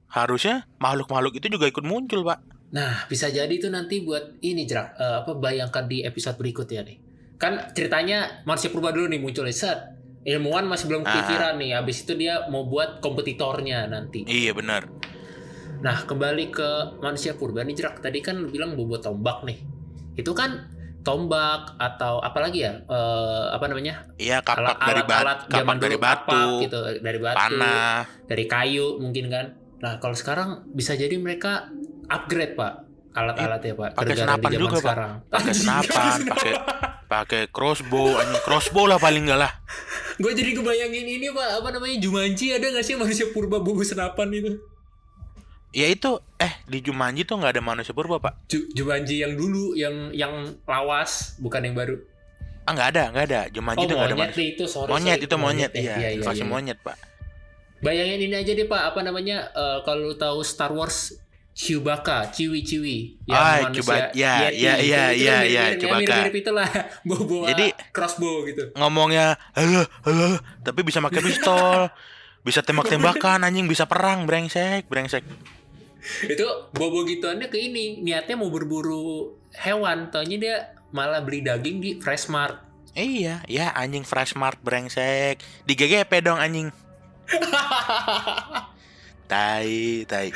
Harusnya 0.08 0.66
makhluk-makhluk 0.76 1.36
itu 1.36 1.46
juga 1.48 1.66
ikut 1.66 1.82
muncul, 1.82 2.22
Pak. 2.22 2.38
Nah 2.68 3.06
bisa 3.06 3.26
jadi 3.28 3.50
itu 3.50 3.66
nanti 3.66 3.98
buat 4.00 4.38
ini 4.38 4.62
jerak 4.62 4.94
eh, 4.94 5.16
apa 5.22 5.34
bayangkan 5.34 5.86
di 5.86 6.02
episode 6.02 6.34
berikutnya 6.34 6.82
nih. 6.82 6.98
Kan 7.38 7.70
ceritanya 7.70 8.42
manusia 8.42 8.68
purba 8.68 8.90
dulu 8.90 9.06
nih 9.06 9.18
muncul 9.18 9.46
set. 9.48 9.94
Ilmuwan 10.20 10.66
masih 10.66 10.86
belum 10.86 11.02
Ah. 11.02 11.08
kepikiran 11.08 11.54
nih. 11.56 11.70
Habis 11.72 12.02
itu 12.02 12.12
dia 12.14 12.44
mau 12.46 12.62
buat 12.62 12.98
kompetitornya 12.98 13.86
nanti. 13.86 14.22
Iya, 14.22 14.52
benar. 14.52 14.90
Nah 15.78 16.02
kembali 16.02 16.50
ke 16.50 16.68
manusia 16.98 17.32
purba 17.32 17.62
nih 17.62 17.74
jerak. 17.74 17.98
Tadi 17.98 18.18
kan 18.18 18.36
lu 18.36 18.50
bilang 18.50 18.74
bawa 18.74 18.98
tombak 18.98 19.42
nih. 19.42 19.62
Itu 20.12 20.34
kan 20.34 20.66
tombak 21.00 21.78
atau 21.78 22.18
apalagi 22.18 22.58
ya 22.60 22.74
eh, 22.76 23.46
apa 23.48 23.64
namanya 23.64 24.02
Iya, 24.16 24.42
kapak 24.42 24.76
dari 24.76 25.02
batu, 25.02 25.22
alat 25.22 25.38
kapak 25.40 25.54
zaman 25.54 25.76
dari 25.78 25.96
batu, 25.96 26.26
kapak 26.28 26.60
gitu 26.60 26.78
dari 27.00 27.18
batu 27.18 27.38
panah. 27.38 27.98
dari 28.26 28.44
kayu 28.44 28.86
mungkin 28.98 29.30
kan 29.30 29.46
nah 29.78 29.96
kalau 29.96 30.12
sekarang 30.12 30.68
bisa 30.68 30.92
jadi 30.92 31.14
mereka 31.16 31.70
upgrade 32.04 32.52
pak 32.52 32.82
alat-alatnya 33.14 33.72
pak 33.72 33.90
pakai 33.94 34.04
gara-gara 34.10 34.26
senapan 34.26 34.50
juga, 34.52 34.68
Pak. 34.68 34.80
sekarang 34.82 35.12
pakai 35.24 35.38
Anjing, 35.48 35.62
senapan, 35.62 36.18
pakai 36.26 36.52
pakai 37.08 37.48
crossbow, 37.48 38.14
anjing 38.14 38.42
crossbow 38.44 38.84
lah 38.84 39.00
paling 39.00 39.24
enggak 39.24 39.48
lah. 39.48 39.52
gue 40.18 40.32
jadi 40.34 40.50
kebayangin 40.52 41.06
ini 41.08 41.30
pak 41.30 41.62
apa 41.62 41.68
namanya 41.72 41.96
Jumanji 41.96 42.50
ada 42.50 42.68
nggak 42.68 42.84
sih 42.84 42.98
manusia 42.98 43.30
purba 43.30 43.58
bawa 43.58 43.80
senapan 43.82 44.28
itu 44.30 44.52
Ya 45.68 45.84
itu 45.84 46.16
eh 46.40 46.52
di 46.64 46.80
Jumanji 46.80 47.28
tuh 47.28 47.36
nggak 47.36 47.52
ada 47.52 47.62
manusia 47.62 47.92
purba, 47.92 48.16
Pak. 48.16 48.48
Ju- 48.48 48.72
Jumanji 48.72 49.20
yang 49.20 49.36
dulu 49.36 49.76
yang 49.76 50.08
yang 50.16 50.32
lawas 50.64 51.36
bukan 51.36 51.60
yang 51.60 51.76
baru 51.76 52.00
Ah 52.64 52.72
nggak 52.72 52.88
ada, 52.96 53.02
nggak 53.12 53.24
ada. 53.28 53.40
Jumanji 53.52 53.84
oh 53.84 53.88
tuh 53.88 53.96
nggak 53.96 54.08
ada 54.08 54.16
monyet 54.16 54.32
manusia. 54.32 54.48
itu 54.48 54.64
sorry 54.64 54.88
Monyet 54.88 55.18
sorry. 55.20 55.26
itu 55.28 55.36
monyet, 55.36 55.72
ya. 55.72 55.80
iya. 55.80 55.94
Iya, 56.00 56.08
iya, 56.18 56.30
iya. 56.32 56.44
monyet, 56.44 56.78
Pak. 56.80 56.96
bayangin 57.78 58.26
ini 58.26 58.34
aja 58.34 58.52
deh 58.52 58.66
pak 58.66 58.90
apa 58.90 59.00
namanya 59.06 59.54
eh, 59.54 59.78
kalau 59.86 60.10
tahu 60.16 60.42
Star 60.42 60.72
Wars 60.74 61.14
Chewbacca, 61.58 62.30
Ciwi 62.30 62.62
Ciwi, 62.62 62.96
Ah, 63.26 63.66
Chewbacca. 63.68 64.14
Ya, 64.14 64.46
Yeti, 64.46 64.62
ya, 64.62 64.72
itu- 64.78 64.86
ya, 64.86 65.02
itu 65.10 65.18
ya, 65.18 65.36
ya, 65.42 65.62
mirip- 65.66 65.76
Chewbacca. 65.76 65.98
Mirip-mirip 65.98 66.34
itulah, 66.38 66.68
bawa-bawa 67.04 67.44
Jadi- 67.50 67.74
crossbow 67.90 68.46
gitu. 68.46 68.62
Ngomongnya 68.72 69.36
halo, 69.52 69.82
halo, 70.04 70.26
tapi 70.62 70.80
bisa 70.82 71.00
pakai 71.00 71.20
pistol. 71.20 71.88
bisa 72.38 72.62
tembak-tembakan 72.62 73.42
anjing, 73.42 73.66
bisa 73.66 73.84
perang, 73.84 74.24
brengsek, 74.24 74.86
brengsek. 74.86 75.20
Itu 76.24 76.70
bawa-bawa 76.70 77.04
gituannya 77.04 77.44
ke 77.44 77.58
ini, 77.58 78.00
niatnya 78.00 78.34
mau 78.34 78.48
berburu 78.48 79.36
hewan, 79.58 80.08
taunya 80.08 80.36
dia 80.38 80.54
malah 80.88 81.20
beli 81.20 81.42
daging 81.42 81.76
di 81.76 81.90
Fresh 81.98 82.28
Mart. 82.28 82.56
Iya, 82.94 83.42
ya 83.44 83.68
anjing 83.70 84.00
Fresh 84.00 84.32
Mart 84.32 84.56
brengsek. 84.58 85.38
Di 85.62 85.72
GGP 85.74 86.22
dong 86.22 86.38
anjing. 86.38 86.70
Tai, 89.28 89.68
tai. 90.06 90.30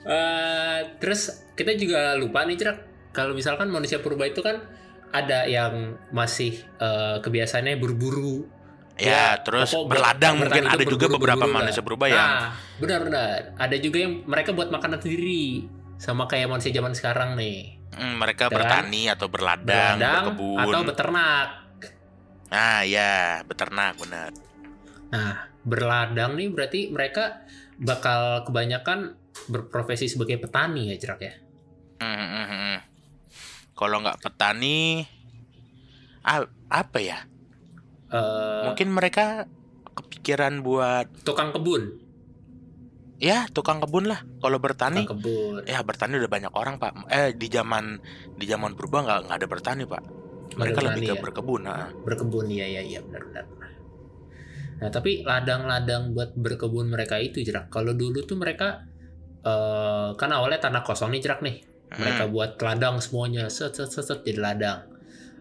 Eh, 0.00 0.78
terus 0.96 1.28
kita 1.52 1.76
juga 1.76 2.16
lupa 2.16 2.42
nih 2.42 2.56
Crak, 2.56 2.78
kalau 3.12 3.36
misalkan 3.36 3.68
manusia 3.68 4.00
purba 4.00 4.24
itu 4.24 4.40
kan 4.40 4.64
ada 5.10 5.44
yang 5.44 5.98
masih 6.08 6.64
eh, 6.76 7.16
kebiasaannya 7.20 7.76
berburu. 7.76 8.46
Ya, 8.96 9.36
Ya, 9.36 9.40
terus 9.40 9.72
berladang 9.72 10.36
mungkin 10.36 10.68
ada 10.68 10.84
juga 10.84 11.08
beberapa 11.08 11.44
berburu 11.44 11.56
manusia 11.56 11.80
berubah 11.80 12.06
yang 12.06 12.20
Ah, 12.20 12.46
benar-benar. 12.76 13.56
Ada 13.56 13.76
juga 13.76 13.98
yang 13.98 14.24
mereka 14.24 14.52
buat 14.52 14.68
makanan 14.68 15.00
sendiri. 15.00 15.64
Sama 15.96 16.24
kayak 16.24 16.48
manusia 16.48 16.72
zaman 16.72 16.92
sekarang 16.92 17.36
nih. 17.36 17.76
mm, 17.90 18.16
mereka 18.16 18.48
Dan 18.48 18.56
bertani 18.56 19.08
atau 19.08 19.28
berladang, 19.28 19.96
Berladang 19.98 20.24
berkebun. 20.32 20.58
atau 20.64 20.80
beternak. 20.84 21.48
Ah, 22.48 22.80
ya, 22.82 23.44
beternak 23.44 24.00
benar. 24.00 24.30
Nah, 25.10 25.32
berladang 25.60 26.36
nih 26.36 26.48
berarti 26.48 26.80
mereka 26.88 27.44
bakal 27.76 28.44
kebanyakan 28.44 29.19
berprofesi 29.48 30.06
sebagai 30.06 30.38
petani 30.38 30.92
ya, 30.92 30.96
Crak 30.98 31.20
ya. 31.20 31.34
Mm, 32.00 32.16
mm, 32.16 32.30
mm, 32.30 32.48
mm. 32.48 32.78
Kalau 33.76 33.96
nggak 34.04 34.20
petani, 34.20 35.04
ah, 36.24 36.44
apa 36.68 36.98
ya? 37.00 37.18
Eh, 38.10 38.62
Mungkin 38.70 38.88
mereka 38.90 39.46
kepikiran 39.96 40.60
buat 40.64 41.06
tukang 41.22 41.54
kebun, 41.54 41.98
ya 43.22 43.46
tukang 43.52 43.78
kebun 43.78 44.10
lah. 44.10 44.24
Kalau 44.42 44.58
bertani, 44.58 45.04
tukang 45.04 45.22
kebun. 45.22 45.62
ya 45.64 45.80
bertani 45.84 46.18
udah 46.18 46.30
banyak 46.30 46.52
orang 46.52 46.76
pak. 46.82 46.92
Eh 47.08 47.32
di 47.36 47.46
zaman 47.48 48.00
di 48.34 48.44
zaman 48.48 48.74
purba 48.74 49.06
nggak 49.06 49.18
nggak 49.28 49.38
ada 49.38 49.48
bertani 49.48 49.82
pak. 49.86 50.02
Mereka 50.58 50.80
lebih 50.82 51.02
ke 51.06 51.14
ya? 51.14 51.22
berkebun. 51.22 51.62
ah. 51.70 51.90
berkebun 52.02 52.50
iya 52.50 52.66
iya 52.66 52.82
iya 52.82 53.00
benar 53.04 53.22
benar 53.30 53.46
nah 54.80 54.88
tapi 54.88 55.20
ladang-ladang 55.20 56.16
buat 56.16 56.32
berkebun 56.32 56.88
mereka 56.88 57.20
itu 57.20 57.44
jerak 57.44 57.68
kalau 57.68 57.92
dulu 57.92 58.24
tuh 58.24 58.40
mereka 58.40 58.88
eh 59.40 60.08
kan 60.14 60.30
awalnya 60.30 60.60
tanah 60.60 60.82
kosong 60.84 61.10
nih 61.16 61.20
jerak 61.24 61.40
nih. 61.40 61.64
Mereka 61.90 62.28
Hmm. 62.28 62.32
buat 62.32 62.50
ladang 62.62 63.02
semuanya. 63.02 63.50
Set 63.50 63.74
set 63.74 63.90
set, 63.90 64.06
set 64.06 64.20
jadi 64.22 64.38
ladang. 64.40 64.78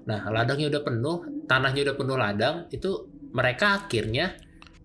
Nah 0.10 0.26
ladangnya 0.34 0.72
udah 0.74 0.82
penuh 0.82 1.18
tanahnya 1.46 1.82
udah 1.86 1.96
penuh 2.00 2.18
ladang 2.18 2.56
itu 2.74 3.06
mereka 3.30 3.86
akhirnya 3.86 4.34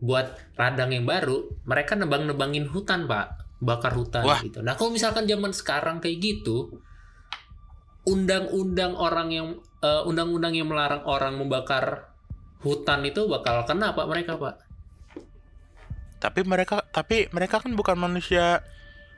buat 0.05 0.37
ladang 0.61 0.93
yang 0.93 1.09
baru 1.09 1.65
mereka 1.65 1.97
nebang-nebangin 1.97 2.69
hutan 2.69 3.09
pak. 3.09 3.41
Bakar 3.65 3.97
hutan 3.97 4.29
Wah. 4.29 4.45
gitu. 4.45 4.61
Nah 4.61 4.77
kalau 4.77 4.93
misalkan 4.93 5.25
zaman 5.25 5.55
sekarang 5.57 5.97
kayak 6.03 6.21
gitu 6.21 6.77
undang-undang 8.05 8.93
orang 8.93 9.33
yang 9.33 9.49
eh, 9.81 10.03
undang-undang 10.05 10.53
yang 10.53 10.69
melarang 10.69 11.01
orang 11.09 11.41
membakar 11.41 12.13
hutan 12.61 13.01
itu 13.09 13.25
bakal 13.25 13.65
kena 13.65 13.97
pak 13.97 14.05
mereka 14.05 14.37
pak. 14.37 14.61
Tapi 16.21 16.41
mereka 16.45 16.85
tapi 16.93 17.29
mereka 17.33 17.61
kan 17.61 17.73
bukan 17.73 17.97
manusia 17.97 18.61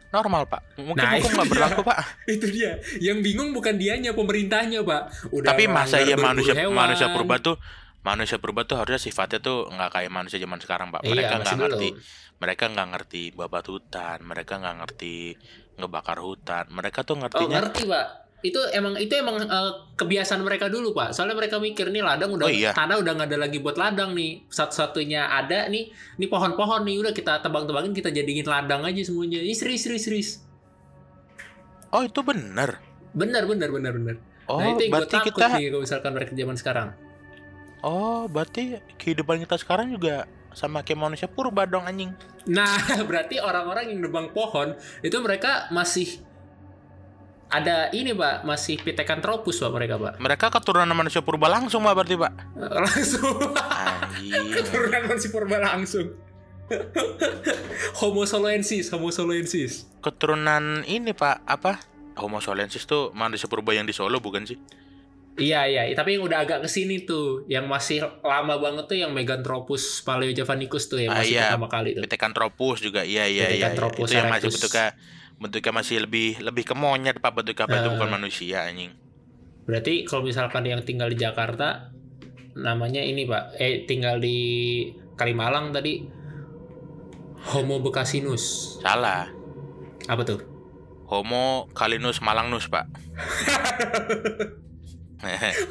normal 0.08 0.46
pak. 0.46 0.62
Mungkin 0.76 0.96
Nah, 0.96 1.16
hukum 1.16 1.30
nggak 1.32 1.48
berlaku 1.48 1.80
pak. 1.82 1.98
itu 2.34 2.46
dia 2.48 2.76
yang 2.98 3.20
bingung 3.20 3.50
bukan 3.50 3.74
dianya 3.74 4.12
pemerintahnya 4.12 4.80
pak 4.80 5.02
udah 5.30 5.48
Tapi 5.48 5.64
masa 5.66 5.98
ya 5.98 6.14
berburu 6.14 6.26
manusia 6.26 6.54
hewan. 6.54 6.74
manusia 6.74 7.06
purba 7.08 7.36
tuh 7.38 7.56
manusia 8.00 8.36
purba 8.36 8.62
tuh 8.62 8.76
harusnya 8.76 8.98
sifatnya 8.98 9.38
tuh 9.38 9.66
nggak 9.66 9.90
kayak 9.92 10.10
manusia 10.10 10.38
zaman 10.38 10.58
sekarang 10.58 10.88
pak. 10.88 11.02
iya, 11.02 11.10
Mereka 11.12 11.34
nggak 11.38 11.56
ngerti 11.58 11.88
belum. 11.90 12.02
mereka 12.36 12.64
nggak 12.68 12.88
ngerti 12.92 13.22
babat 13.32 13.64
hutan, 13.66 14.18
mereka 14.22 14.52
nggak 14.56 14.76
ngerti 14.78 15.16
ngebakar 15.74 16.18
hutan. 16.18 16.64
Mereka 16.68 16.98
tuh 17.02 17.14
Oh 17.14 17.20
ngertinya 17.24 17.58
ngerti 17.60 17.82
pak. 17.84 18.06
Itu 18.44 18.60
emang 18.70 18.94
itu 19.00 19.16
emang 19.16 19.40
eh, 19.42 19.72
kebiasaan 19.96 20.44
mereka 20.44 20.68
dulu 20.68 20.92
pak. 20.92 21.16
Soalnya 21.16 21.34
mereka 21.34 21.56
mikir 21.56 21.88
nih 21.88 22.04
ladang 22.04 22.36
udah 22.36 22.46
Oh, 22.46 22.52
iya. 22.52 22.70
tanah 22.76 23.00
udah 23.00 23.12
nggak 23.16 23.28
ada 23.32 23.38
lagi 23.48 23.58
buat 23.58 23.74
ladang 23.74 24.12
nih. 24.12 24.44
Satu-satunya 24.46 25.24
ada 25.26 25.66
nih, 25.66 25.88
nih 25.90 26.28
pohon-pohon 26.28 26.84
nih 26.84 27.00
udah 27.00 27.12
kita 27.12 27.40
tebang-tebangin 27.40 27.96
kita 27.96 28.12
jadiin 28.12 28.44
ladang 28.44 28.84
aja 28.84 29.00
semuanya. 29.02 29.40
Ini 29.40 29.54
serius 29.56 29.82
serius 29.84 30.04
serius. 30.04 30.30
oh 31.88 32.02
itu 32.02 32.20
bener. 32.20 32.76
Benar 33.16 33.46
benar 33.46 33.68
benar 33.72 33.92
benar. 33.94 34.16
Oh 34.46 34.60
nah 34.60 34.68
itu 34.70 34.84
yang 34.84 34.92
gue 34.92 34.94
berarti 35.00 35.16
takut 35.16 35.32
kita 35.32 35.46
nih 35.56 35.64
kalau 35.70 35.82
misalkan 35.82 36.12
mereka 36.12 36.32
zaman 36.34 36.56
sekarang. 36.56 36.88
oh 37.80 38.26
berarti 38.26 38.62
kehidupan 38.96 39.42
kita 39.42 39.56
sekarang 39.56 39.90
juga 39.90 40.26
sama 40.50 40.80
kayak 40.80 40.98
manusia 40.98 41.28
purba 41.28 41.64
dong 41.64 41.84
anjing. 41.84 42.12
Nah 42.46 42.76
berarti 43.08 43.38
orang-orang 43.38 43.90
yang 43.90 44.00
nebang 44.02 44.30
pohon 44.30 44.74
itu 45.00 45.16
mereka 45.20 45.68
masih 45.70 46.20
ada 47.48 47.88
ini 47.90 48.10
pak 48.10 48.42
masih 48.42 48.76
Pithecanthropus 48.76 49.58
pak 49.58 49.70
mereka 49.70 49.94
pak 49.96 50.18
Mereka 50.18 50.46
keturunan 50.50 50.90
manusia 50.90 51.20
purba 51.20 51.46
langsung 51.46 51.82
pak 51.82 51.94
berarti 51.94 52.16
pak. 52.16 52.32
langsung 52.58 53.38
Anjing. 53.54 54.50
keturunan 54.52 55.02
manusia 55.04 55.30
purba 55.30 55.56
langsung 55.56 56.06
Homo 58.00 58.22
soloensis 58.24 58.90
Homo 58.90 59.10
soloensis 59.10 59.86
keturunan 60.00 60.82
ini 60.84 61.10
pak 61.10 61.42
apa? 61.44 61.78
Homo 62.16 62.40
solensis 62.40 62.82
tuh 62.84 63.12
manusia 63.12 63.46
purba 63.46 63.70
yang 63.70 63.84
di 63.84 63.92
Solo 63.92 64.18
bukan 64.18 64.42
sih? 64.42 64.58
iya 65.36 65.68
iya 65.68 65.84
tapi 65.92 66.16
yang 66.16 66.24
udah 66.24 66.40
agak 66.40 66.64
ke 66.64 66.68
sini 66.72 67.04
tuh 67.04 67.44
yang 67.44 67.68
masih 67.68 68.00
lama 68.18 68.56
banget 68.56 68.88
tuh 68.88 68.96
yang 68.96 69.12
Meganthropus 69.12 70.00
paleojavanicus 70.00 70.88
tuh 70.88 70.96
yang 70.98 71.12
Ah, 71.12 71.20
masih 71.20 71.36
iya. 71.36 71.52
pertama 71.52 71.68
kali 71.68 71.92
tuh 71.92 72.02
Pithecanthropus 72.02 72.78
juga 72.80 73.04
iya 73.04 73.28
iya 73.28 73.52
iya. 73.52 73.68
iya. 73.68 73.76
Itu 73.76 74.08
yang 74.08 74.32
masih 74.32 74.48
bentuknya 74.48 74.96
bentuknya 75.36 75.72
masih 75.74 76.00
lebih 76.00 76.40
lebih 76.40 76.62
ke 76.62 76.72
monyet 76.72 77.16
pak 77.16 77.30
bentuknya 77.30 77.64
apa 77.64 77.74
itu 77.76 77.86
Ah. 77.86 77.92
bukan 77.94 78.08
manusia 78.10 78.56
anjing. 78.64 78.90
berarti 79.64 80.02
kalau 80.02 80.22
misalkan 80.22 80.62
yang 80.62 80.80
tinggal 80.80 81.06
di 81.06 81.16
Jakarta 81.16 81.88
namanya 82.54 82.98
ini 82.98 83.24
pak 83.24 83.54
eh 83.54 83.84
tinggal 83.84 84.16
di 84.16 84.36
Kalimalang 85.14 85.70
tadi 85.70 86.02
Homo 87.46 87.78
becasinus 87.78 88.76
Salah. 88.80 89.28
apa 90.04 90.22
tuh 90.22 90.38
Homo 91.06 91.70
Kalinus 91.70 92.18
Malangnus 92.18 92.66
pak. 92.66 92.82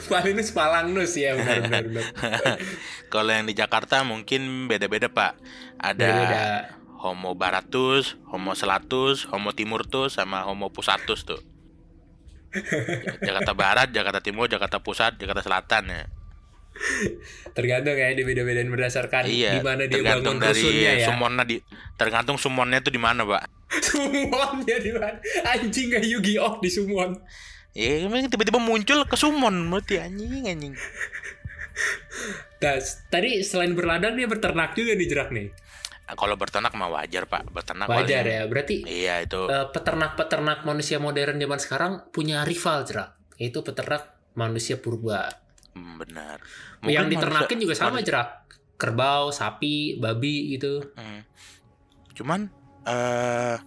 Palinus 0.08 0.49
Palangnus 0.49 1.12
ya 1.13 1.34
benar 1.34 1.58
benar 1.62 1.82
benar. 1.86 2.04
Kalau 3.13 3.30
yang 3.30 3.43
di 3.43 3.51
Jakarta 3.51 4.01
mungkin 4.01 4.65
beda-beda 4.65 5.06
pak. 5.08 5.36
Ada 5.78 5.99
Beda-beda. 5.99 6.41
Homo 7.06 7.38
Baratus, 7.38 8.18
Homo 8.34 8.58
Selatus, 8.58 9.30
Homo 9.30 9.54
Timurtus, 9.54 10.18
sama 10.18 10.41
Homo 10.41 10.74
Pusatus 10.74 11.22
tuh. 11.22 11.38
Jakarta 13.28 13.54
Barat, 13.54 13.94
Jakarta 13.94 14.26
Timur, 14.26 14.50
Jakarta 14.50 14.82
Pusat, 14.82 15.22
Jakarta 15.22 15.46
Selatan 15.46 15.86
ya. 15.94 16.04
tergantung 17.56 17.96
ya 17.96 18.12
dia 18.12 18.28
beda-bedain 18.28 18.68
berdasarkan 18.68 19.32
iya. 19.32 19.56
di 19.56 19.63
mana 19.63 19.88
dia 19.88 20.04
bangun 20.04 20.44
dari 20.44 20.60
rusunnya 20.60 20.91
ya 21.00 21.08
sumonnya 21.08 21.44
di 21.48 21.63
tergantung 21.96 22.36
sumonnya 22.36 22.84
tuh 22.84 22.91
di 22.91 23.00
mana 23.00 23.24
pak. 23.24 23.48
Sumonnya 23.96 24.78
di 24.84 24.91
mana 24.91 25.15
anjing 25.56 25.88
kayak 25.88 26.04
Yu-Gi-Oh 26.04 26.60
di 26.60 26.68
Sumon 26.68 27.15
Ya, 27.76 28.04
emang 28.04 28.28
tiba-tiba 28.28 28.60
muncul 28.60 29.08
ke 29.08 29.15
Sumon, 29.15 29.72
berarti 29.72 30.04
anjing 30.04 30.48
anjing. 30.52 30.76
nah, 32.63 32.76
tadi 33.08 33.39
selain 33.39 33.72
berladang 33.72 34.20
dia 34.20 34.28
berternak 34.28 34.76
juga 34.76 35.00
nih 35.00 35.08
jerak 35.08 35.32
nih 35.32 35.52
Kalau 36.08 36.36
berternak 36.36 36.70
mah 36.72 36.89
wajar 36.91 37.26
pak, 37.26 37.50
berternak 37.50 37.88
wajar 37.88 38.22
paling- 38.22 38.30
ya 38.32 38.44
berarti 38.46 38.78
Iya 38.82 39.15
itu. 39.22 39.41
eh, 39.44 39.65
peternak-peternak 39.68 40.62
manusia 40.62 40.98
modern 40.98 41.36
zaman 41.36 41.58
sekarang 41.58 41.91
punya 42.10 42.41
rival 42.41 42.84
jerak 42.84 43.18
yaitu 43.36 43.60
peternak 43.60 44.06
manusia 44.34 44.78
purba 44.78 45.34
Hmm, 45.72 45.98
benar. 45.98 46.39
yang 46.82 47.04
Mungkin 47.04 47.20
diternakin 47.20 47.50
manusia- 47.52 47.63
juga 47.63 47.74
sama 47.76 47.89
manusia- 47.91 48.08
jerak 48.08 48.30
kerbau 48.76 49.26
sapi 49.30 49.76
babi 49.98 50.54
gitu 50.54 50.94
Hmm. 50.94 51.26
Cuman 52.13 52.48
eh 52.86 53.58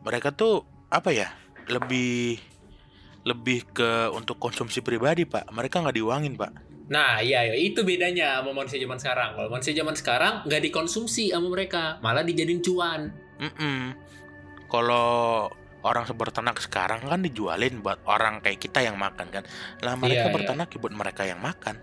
mereka 0.00 0.30
tuh 0.30 0.62
apa 0.88 1.10
ya? 1.10 1.30
Lebih 1.66 2.40
lebih 3.22 3.64
ke 3.70 3.90
untuk 4.10 4.36
konsumsi 4.36 4.80
pribadi, 4.80 5.24
Pak. 5.24 5.48
Mereka 5.48 5.80
nggak 5.80 5.94
diuangin, 5.94 6.34
Pak. 6.34 6.52
Nah, 6.84 7.24
iya, 7.24 7.48
iya, 7.48 7.56
itu 7.56 7.80
bedanya 7.80 8.44
sama 8.44 8.52
manusia 8.52 8.76
zaman 8.76 9.00
sekarang. 9.00 9.30
Kalau 9.40 9.48
manusia 9.48 9.72
zaman 9.72 9.96
sekarang 9.96 10.34
nggak 10.44 10.62
dikonsumsi 10.68 11.32
sama 11.32 11.48
mereka, 11.48 11.96
malah 12.04 12.20
dijadiin 12.20 12.60
cuan. 12.60 13.08
Mm-mm. 13.40 13.96
Kalau 14.68 15.48
orang 15.84 16.04
berternak 16.12 16.60
sekarang 16.60 17.04
kan 17.04 17.20
dijualin 17.24 17.80
buat 17.80 18.00
orang 18.04 18.44
kayak 18.44 18.60
kita 18.60 18.84
yang 18.84 19.00
makan 19.00 19.32
kan. 19.32 19.44
Lah 19.80 19.96
mereka 19.96 20.28
Iya, 20.28 20.28
iya. 20.28 20.34
berternak 20.34 20.68
ya 20.72 20.78
buat 20.80 20.94
mereka 20.96 21.22
yang 21.24 21.40
makan. 21.40 21.76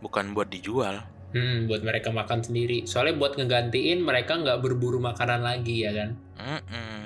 Bukan 0.00 0.32
buat 0.36 0.48
dijual. 0.52 1.04
Hmm, 1.30 1.70
buat 1.70 1.80
mereka 1.80 2.10
makan 2.10 2.42
sendiri. 2.42 2.84
Soalnya 2.84 3.16
buat 3.16 3.38
ngegantiin 3.40 4.02
mereka 4.02 4.36
nggak 4.36 4.60
berburu 4.60 4.98
makanan 5.00 5.44
lagi 5.44 5.86
ya 5.86 5.92
kan. 5.96 6.10
Mm-mm. 6.40 6.99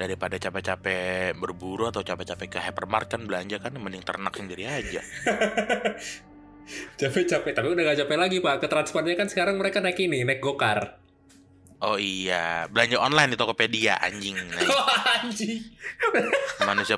Daripada 0.00 0.40
capek-capek 0.40 1.36
berburu 1.36 1.92
atau 1.92 2.00
capek-capek 2.00 2.56
ke 2.56 2.58
hypermart 2.64 3.12
kan 3.12 3.28
belanja 3.28 3.60
kan 3.60 3.76
mending 3.76 4.00
ternak 4.00 4.32
sendiri 4.32 4.64
aja. 4.64 5.04
Capek-capek, 7.00 7.52
tapi 7.52 7.68
udah 7.74 7.82
nggak 7.82 7.98
capek 8.06 8.16
lagi 8.16 8.36
pak. 8.40 8.64
Ke 8.64 8.66
transportnya 8.70 9.18
kan 9.18 9.28
sekarang 9.28 9.60
mereka 9.60 9.84
naik 9.84 10.00
ini, 10.00 10.24
naik 10.24 10.40
gokar. 10.40 11.02
Oh 11.84 12.00
iya, 12.00 12.70
belanja 12.70 12.96
online 12.96 13.34
di 13.34 13.36
Tokopedia 13.36 14.00
anjing. 14.00 14.38
Wah, 14.70 15.20
anjing. 15.20 15.60
manusia 16.70 16.96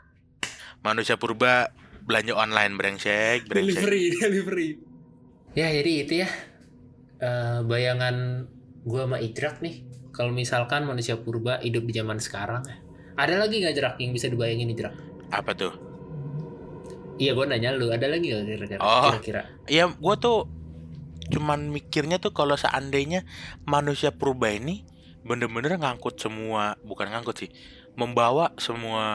manusia 0.85 1.19
purba 1.19 1.75
belanja 2.07 2.38
online 2.38 2.79
brengsek, 2.79 3.51
brengsek. 3.51 3.79
delivery 3.79 4.05
delivery 4.19 4.69
ya 5.55 5.71
jadi 5.71 5.91
itu 6.03 6.15
ya 6.27 6.29
Eh, 7.23 7.59
bayangan 7.62 8.51
gua 8.83 9.07
sama 9.07 9.23
Idrak 9.23 9.62
nih 9.62 9.87
kalau 10.11 10.35
misalkan 10.35 10.83
manusia 10.83 11.15
purba 11.23 11.62
hidup 11.62 11.87
di 11.87 11.95
zaman 11.95 12.19
sekarang 12.19 12.67
ada 13.14 13.35
lagi 13.37 13.61
nggak 13.61 13.72
Idrak 13.72 13.94
yang 13.98 14.12
bisa 14.12 14.27
dibayangin 14.29 14.72
Idrak 14.72 14.94
Apa 15.29 15.53
tuh? 15.53 15.72
iya 17.16 17.37
gua 17.37 17.46
nanya 17.46 17.70
lu 17.72 17.92
ada 17.92 18.09
lagi 18.09 18.33
nggak 18.33 18.44
kira-kira 18.48 18.81
Oh. 18.81 19.12
kira-kira 19.14 19.42
Ya 19.66 19.87
gua 19.88 20.16
tuh 20.16 20.48
cuman 21.31 21.70
mikirnya 21.70 22.18
tuh 22.18 22.35
kalau 22.35 22.59
seandainya 22.59 23.22
manusia 23.62 24.11
purba 24.11 24.51
ini 24.51 24.85
bener-bener 25.22 25.79
ngangkut 25.79 26.18
semua, 26.18 26.75
bukan 26.83 27.07
ngangkut 27.07 27.46
sih, 27.46 27.51
membawa 27.94 28.51
semua 28.59 29.07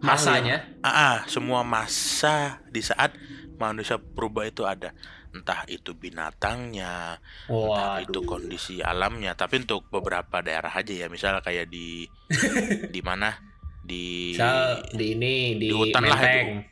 masanya 0.00 0.64
Ah, 0.80 0.88
ah, 0.88 1.16
semua 1.28 1.60
masa 1.60 2.64
di 2.72 2.80
saat 2.80 3.12
manusia 3.60 4.00
purba 4.00 4.48
itu 4.48 4.64
ada. 4.64 4.96
Entah 5.30 5.62
itu 5.70 5.94
binatangnya, 5.94 7.22
entah 7.46 8.02
itu 8.02 8.18
waduh 8.18 8.24
kondisi 8.26 8.82
alamnya, 8.82 9.38
tapi 9.38 9.62
untuk 9.62 9.86
beberapa 9.86 10.42
daerah 10.42 10.74
aja 10.74 10.90
ya, 10.90 11.06
misalnya 11.06 11.38
kayak 11.38 11.70
di 11.70 12.10
di 12.94 13.00
mana? 13.00 13.38
Di 13.80 14.34
Misal 14.34 14.82
di 14.90 15.06
ini 15.14 15.34
di, 15.54 15.70
di 15.70 15.74
hutan 15.74 16.02
lah 16.04 16.18
Menteng. 16.18 16.66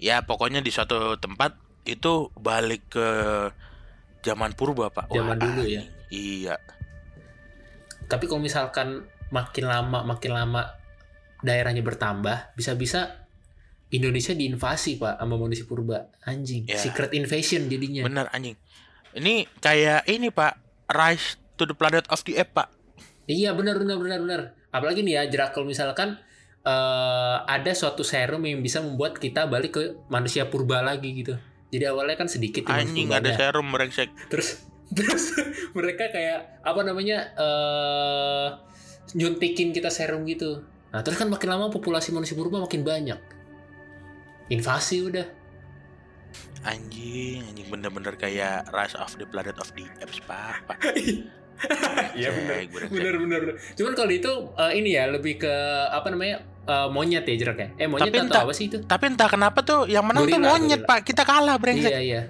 ya 0.00 0.22
pokoknya 0.24 0.64
di 0.64 0.70
suatu 0.72 1.20
tempat 1.20 1.56
itu 1.84 2.32
balik 2.36 2.88
ke 2.88 3.08
zaman 4.24 4.56
purba, 4.56 4.88
Pak. 4.88 5.12
Zaman 5.12 5.36
dulu 5.36 5.62
ya? 5.68 5.84
Iya. 6.08 6.56
Tapi 8.08 8.24
kalau 8.24 8.40
misalkan 8.40 9.04
makin 9.28 9.68
lama 9.68 10.08
makin 10.08 10.32
lama 10.32 10.72
daerahnya 11.44 11.84
bertambah, 11.84 12.56
bisa-bisa 12.56 13.27
Indonesia 13.88 14.36
diinvasi 14.36 15.00
pak 15.00 15.16
sama 15.16 15.40
manusia 15.40 15.64
purba, 15.64 16.12
anjing. 16.28 16.68
Ya. 16.68 16.76
Secret 16.76 17.12
invasion 17.16 17.72
jadinya. 17.72 18.04
Bener 18.04 18.28
anjing. 18.32 18.56
Ini 19.16 19.48
kayak 19.64 20.04
ini, 20.04 20.28
Pak. 20.28 20.60
Rise 20.88 21.40
to 21.56 21.64
the 21.64 21.72
Planet 21.72 22.04
of 22.12 22.20
the 22.24 22.36
Apes, 22.36 22.52
Pak. 22.52 22.68
Iya 23.28 23.52
benar 23.52 23.76
benar 23.76 24.00
benar 24.00 24.18
benar. 24.24 24.40
Apalagi 24.72 25.04
nih 25.04 25.20
ya 25.20 25.22
jerak 25.28 25.52
kalau 25.52 25.68
misalkan 25.68 26.16
eh, 26.64 27.36
ada 27.44 27.72
suatu 27.76 28.00
serum 28.04 28.40
yang 28.44 28.64
bisa 28.64 28.80
membuat 28.80 29.20
kita 29.20 29.44
balik 29.48 29.76
ke 29.76 29.82
manusia 30.08 30.48
purba 30.48 30.80
lagi 30.80 31.12
gitu. 31.12 31.36
Jadi 31.68 31.84
awalnya 31.84 32.16
kan 32.16 32.28
sedikit 32.28 32.64
manusia 32.64 32.88
Anjing 32.88 33.08
ada 33.12 33.28
purbanya. 33.28 33.36
serum 33.36 33.66
brengsek. 33.68 34.08
terus 34.32 34.48
terus 34.96 35.36
mereka 35.76 36.08
kayak 36.08 36.64
apa 36.64 36.80
namanya 36.80 37.18
eh 37.36 38.48
nyuntikin 39.12 39.72
kita 39.72 39.92
serum 39.92 40.24
gitu 40.24 40.64
nah 40.88 41.04
terus 41.04 41.20
kan 41.20 41.28
makin 41.28 41.52
lama 41.52 41.68
populasi 41.68 42.16
manusia 42.16 42.32
purba 42.32 42.64
makin 42.64 42.80
banyak 42.80 43.20
invasi 44.48 45.02
udah 45.02 45.26
Anjing, 46.60 47.46
anjing 47.46 47.68
bener-bener 47.68 48.14
kayak 48.14 48.66
Rise 48.68 48.96
of 48.96 49.14
the 49.14 49.24
Planet 49.24 49.54
of 49.56 49.70
the 49.72 49.86
Apes, 49.96 50.18
Pak. 50.20 50.66
Pak. 50.66 50.78
Iya 52.14 52.30
benar 52.30 52.54
Brengsek, 52.54 52.70
brengsek. 52.70 52.94
benar 52.94 53.14
benar 53.18 53.40
cuman 53.74 53.92
kalau 53.92 54.12
itu 54.12 54.30
eh, 54.54 54.72
ini 54.74 54.94
ya 54.94 55.06
lebih 55.06 55.38
ke 55.38 55.50
apa 55.88 56.06
namanya 56.06 56.38
eh, 56.62 56.86
monyet 56.88 57.24
ya 57.24 57.34
jerak 57.36 57.58
ya 57.58 57.68
eh 57.76 57.86
monyet 57.86 58.06
Tapi 58.06 58.16
atau 58.16 58.26
entah- 58.28 58.44
apa 58.44 58.52
sih 58.52 58.64
itu 58.68 58.78
Tapi 58.80 59.04
entah 59.08 59.26
kenapa 59.26 59.58
tuh 59.60 59.80
yang 59.84 60.06
menang 60.06 60.22
tuh 60.24 60.38
Gorila, 60.38 60.54
monyet. 60.54 60.82
Pak. 60.84 61.02
Kita 61.02 61.22
kalah, 61.22 61.56
brengsek. 61.56 61.90
iya 61.90 61.98
iya 62.00 62.22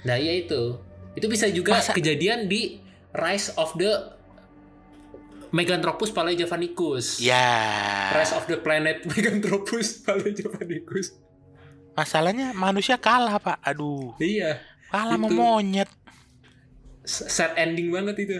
nah 0.00 0.14
iya 0.14 0.30
itu 0.36 0.78
itu 1.12 1.26
bisa 1.26 1.50
juga 1.50 1.74
Masa- 1.74 1.90
kejadian 1.92 2.46
di 2.46 2.78
Rise 3.10 3.50
of 3.56 3.74
the 3.74 4.14
Meganthropus 5.50 6.12
paleojavanicus 6.12 7.18
Ya. 7.18 7.50
Rise 8.12 8.30
of 8.32 8.46
the 8.46 8.58
Planet 8.58 9.02
Meganthropus 9.08 10.04
paleojavanicus 10.04 11.18
Masalahnya 11.98 12.54
manusia 12.54 12.94
kalah, 12.94 13.42
Pak. 13.42 13.58
Aduh, 13.66 14.14
iya 14.22 14.62
kalah 14.86 15.18
sama 15.18 15.26
Itu. 15.26 15.34
monyet. 15.34 15.90
sad 17.02 17.58
ending 17.58 17.90
banget 17.90 18.16
itu. 18.22 18.38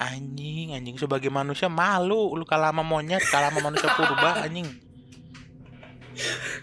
Anjing, 0.00 0.72
anjing 0.72 0.96
sebagai 0.96 1.28
manusia 1.28 1.68
malu 1.68 2.32
lu 2.32 2.48
kalah 2.48 2.72
sama 2.72 2.80
monyet, 2.80 3.20
kalah 3.28 3.52
sama 3.52 3.68
manusia 3.68 3.90
purba, 3.92 4.32
anjing. 4.48 4.64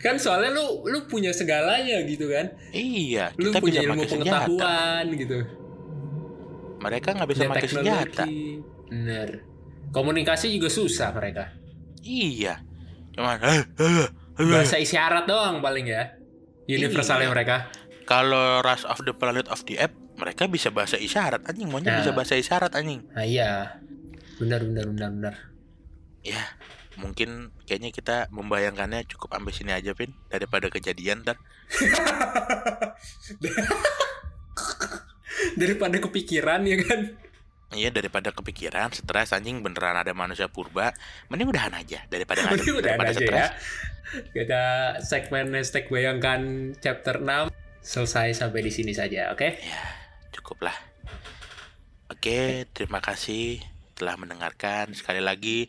Kan 0.02 0.18
soalnya 0.18 0.58
lu 0.58 0.86
lu 0.86 1.06
punya 1.06 1.30
segalanya 1.30 2.02
gitu 2.06 2.30
kan. 2.30 2.50
Iya, 2.74 3.30
Lu 3.38 3.54
kita 3.54 3.60
punya 3.62 3.80
bisa 3.80 3.86
ilmu 3.86 4.04
senjata. 4.06 4.18
pengetahuan 4.18 5.06
gitu. 5.14 5.38
Mereka 6.78 7.08
nggak 7.14 7.30
bisa 7.30 7.42
pakai 7.46 7.70
senjata. 7.70 8.26
Bener. 8.90 9.30
Komunikasi 9.94 10.54
juga 10.54 10.70
susah 10.70 11.10
mereka. 11.14 11.54
Iya. 12.02 12.62
Cuman 13.14 13.38
eh, 13.42 13.62
eh, 13.66 13.94
eh. 14.06 14.10
Bahasa 14.38 14.78
isyarat 14.78 15.26
doang 15.26 15.60
paling 15.60 15.86
ya. 15.86 16.14
Universalnya 16.66 17.28
Iya. 17.28 17.34
mereka. 17.34 17.58
kalau 18.04 18.64
Rise 18.64 18.88
of 18.88 19.04
the 19.04 19.12
Planet 19.12 19.52
of 19.52 19.68
the 19.68 19.76
Apes, 19.76 19.98
mereka 20.16 20.48
bisa 20.48 20.72
bahasa 20.72 20.96
isyarat 20.96 21.44
anjing, 21.44 21.68
monyet 21.68 21.92
Nah. 21.92 22.00
bisa 22.00 22.12
bahasa 22.12 22.34
isyarat 22.34 22.72
anjing. 22.72 23.04
Nah 23.12 23.22
iya. 23.22 23.76
Benar 24.38 24.64
benar 24.64 24.86
benar 24.88 25.10
benar. 25.12 25.36
Ya, 26.22 26.40
mungkin 26.96 27.52
kayaknya 27.64 27.92
kita 27.92 28.18
membayangkannya 28.30 29.04
cukup 29.08 29.34
sampai 29.34 29.52
sini 29.52 29.72
aja, 29.72 29.92
Pin, 29.92 30.16
daripada 30.28 30.68
kejadian 30.68 31.24
ntar. 31.24 31.36
Daripada 35.56 35.98
kepikiran 36.00 36.64
ya 36.64 36.78
kan. 36.82 37.00
Iya, 37.76 37.92
daripada 37.92 38.32
kepikiran, 38.32 38.96
stres 38.96 39.36
anjing 39.36 39.60
beneran 39.60 40.00
ada 40.00 40.16
manusia 40.16 40.48
purba, 40.48 40.96
mending 41.28 41.52
udahan 41.52 41.76
aja 41.76 42.00
daripada 42.08 42.48
Mending 42.48 42.80
udah 42.80 42.96
daripada 42.96 43.12
aja 43.12 43.26
ya. 43.28 43.48
Kita 44.32 44.64
segmen 45.04 45.52
hashtag 45.52 45.92
bayangkan 45.92 46.72
chapter 46.80 47.20
6 47.20 47.52
selesai 47.84 48.40
sampai 48.40 48.64
di 48.64 48.72
sini 48.72 48.96
saja, 48.96 49.36
oke? 49.36 49.60
Ya, 49.60 49.84
cukup 50.32 50.72
lah. 50.72 50.78
Oke, 52.08 52.72
terima 52.72 53.04
kasih 53.04 53.60
telah 54.00 54.16
mendengarkan. 54.16 54.96
Sekali 54.96 55.20
lagi 55.20 55.68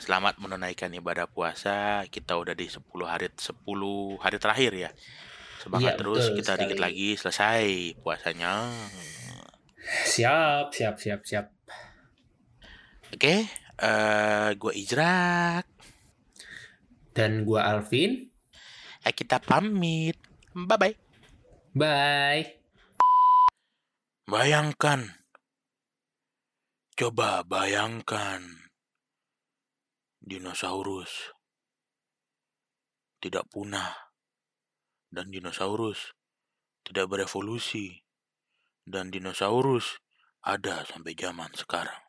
selamat 0.00 0.40
menunaikan 0.40 0.88
ibadah 0.96 1.28
puasa. 1.28 2.08
Kita 2.08 2.40
udah 2.40 2.56
di 2.56 2.72
10 2.72 2.80
hari 3.04 3.28
10 3.36 4.16
hari 4.16 4.36
terakhir 4.40 4.72
ya. 4.72 4.90
Semangat 5.60 5.92
Iya, 5.92 6.00
terus, 6.00 6.24
kita 6.32 6.56
sekali. 6.56 6.60
dikit 6.64 6.78
lagi 6.80 7.08
selesai 7.20 7.66
puasanya. 8.00 8.72
Siap, 9.88 10.76
siap, 10.76 11.00
siap, 11.00 11.20
siap. 11.24 11.46
Oke, 13.08 13.48
eh 13.80 14.48
gue 14.52 14.72
Ijrak. 14.84 15.64
Dan 17.16 17.42
gua 17.42 17.72
Alvin. 17.72 18.30
Eh, 19.02 19.14
kita 19.16 19.40
pamit. 19.42 20.14
Bye 20.54 20.78
bye. 20.78 20.94
Bye. 21.74 22.44
Bayangkan. 24.28 25.18
Coba 26.94 27.42
bayangkan. 27.42 28.70
Dinosaurus 30.22 31.32
tidak 33.18 33.50
punah. 33.50 34.14
Dan 35.08 35.32
dinosaurus 35.32 36.12
tidak 36.84 37.08
berevolusi. 37.08 37.98
Dan 38.88 39.12
dinosaurus 39.12 40.00
ada 40.40 40.80
sampai 40.88 41.12
zaman 41.12 41.52
sekarang. 41.52 42.07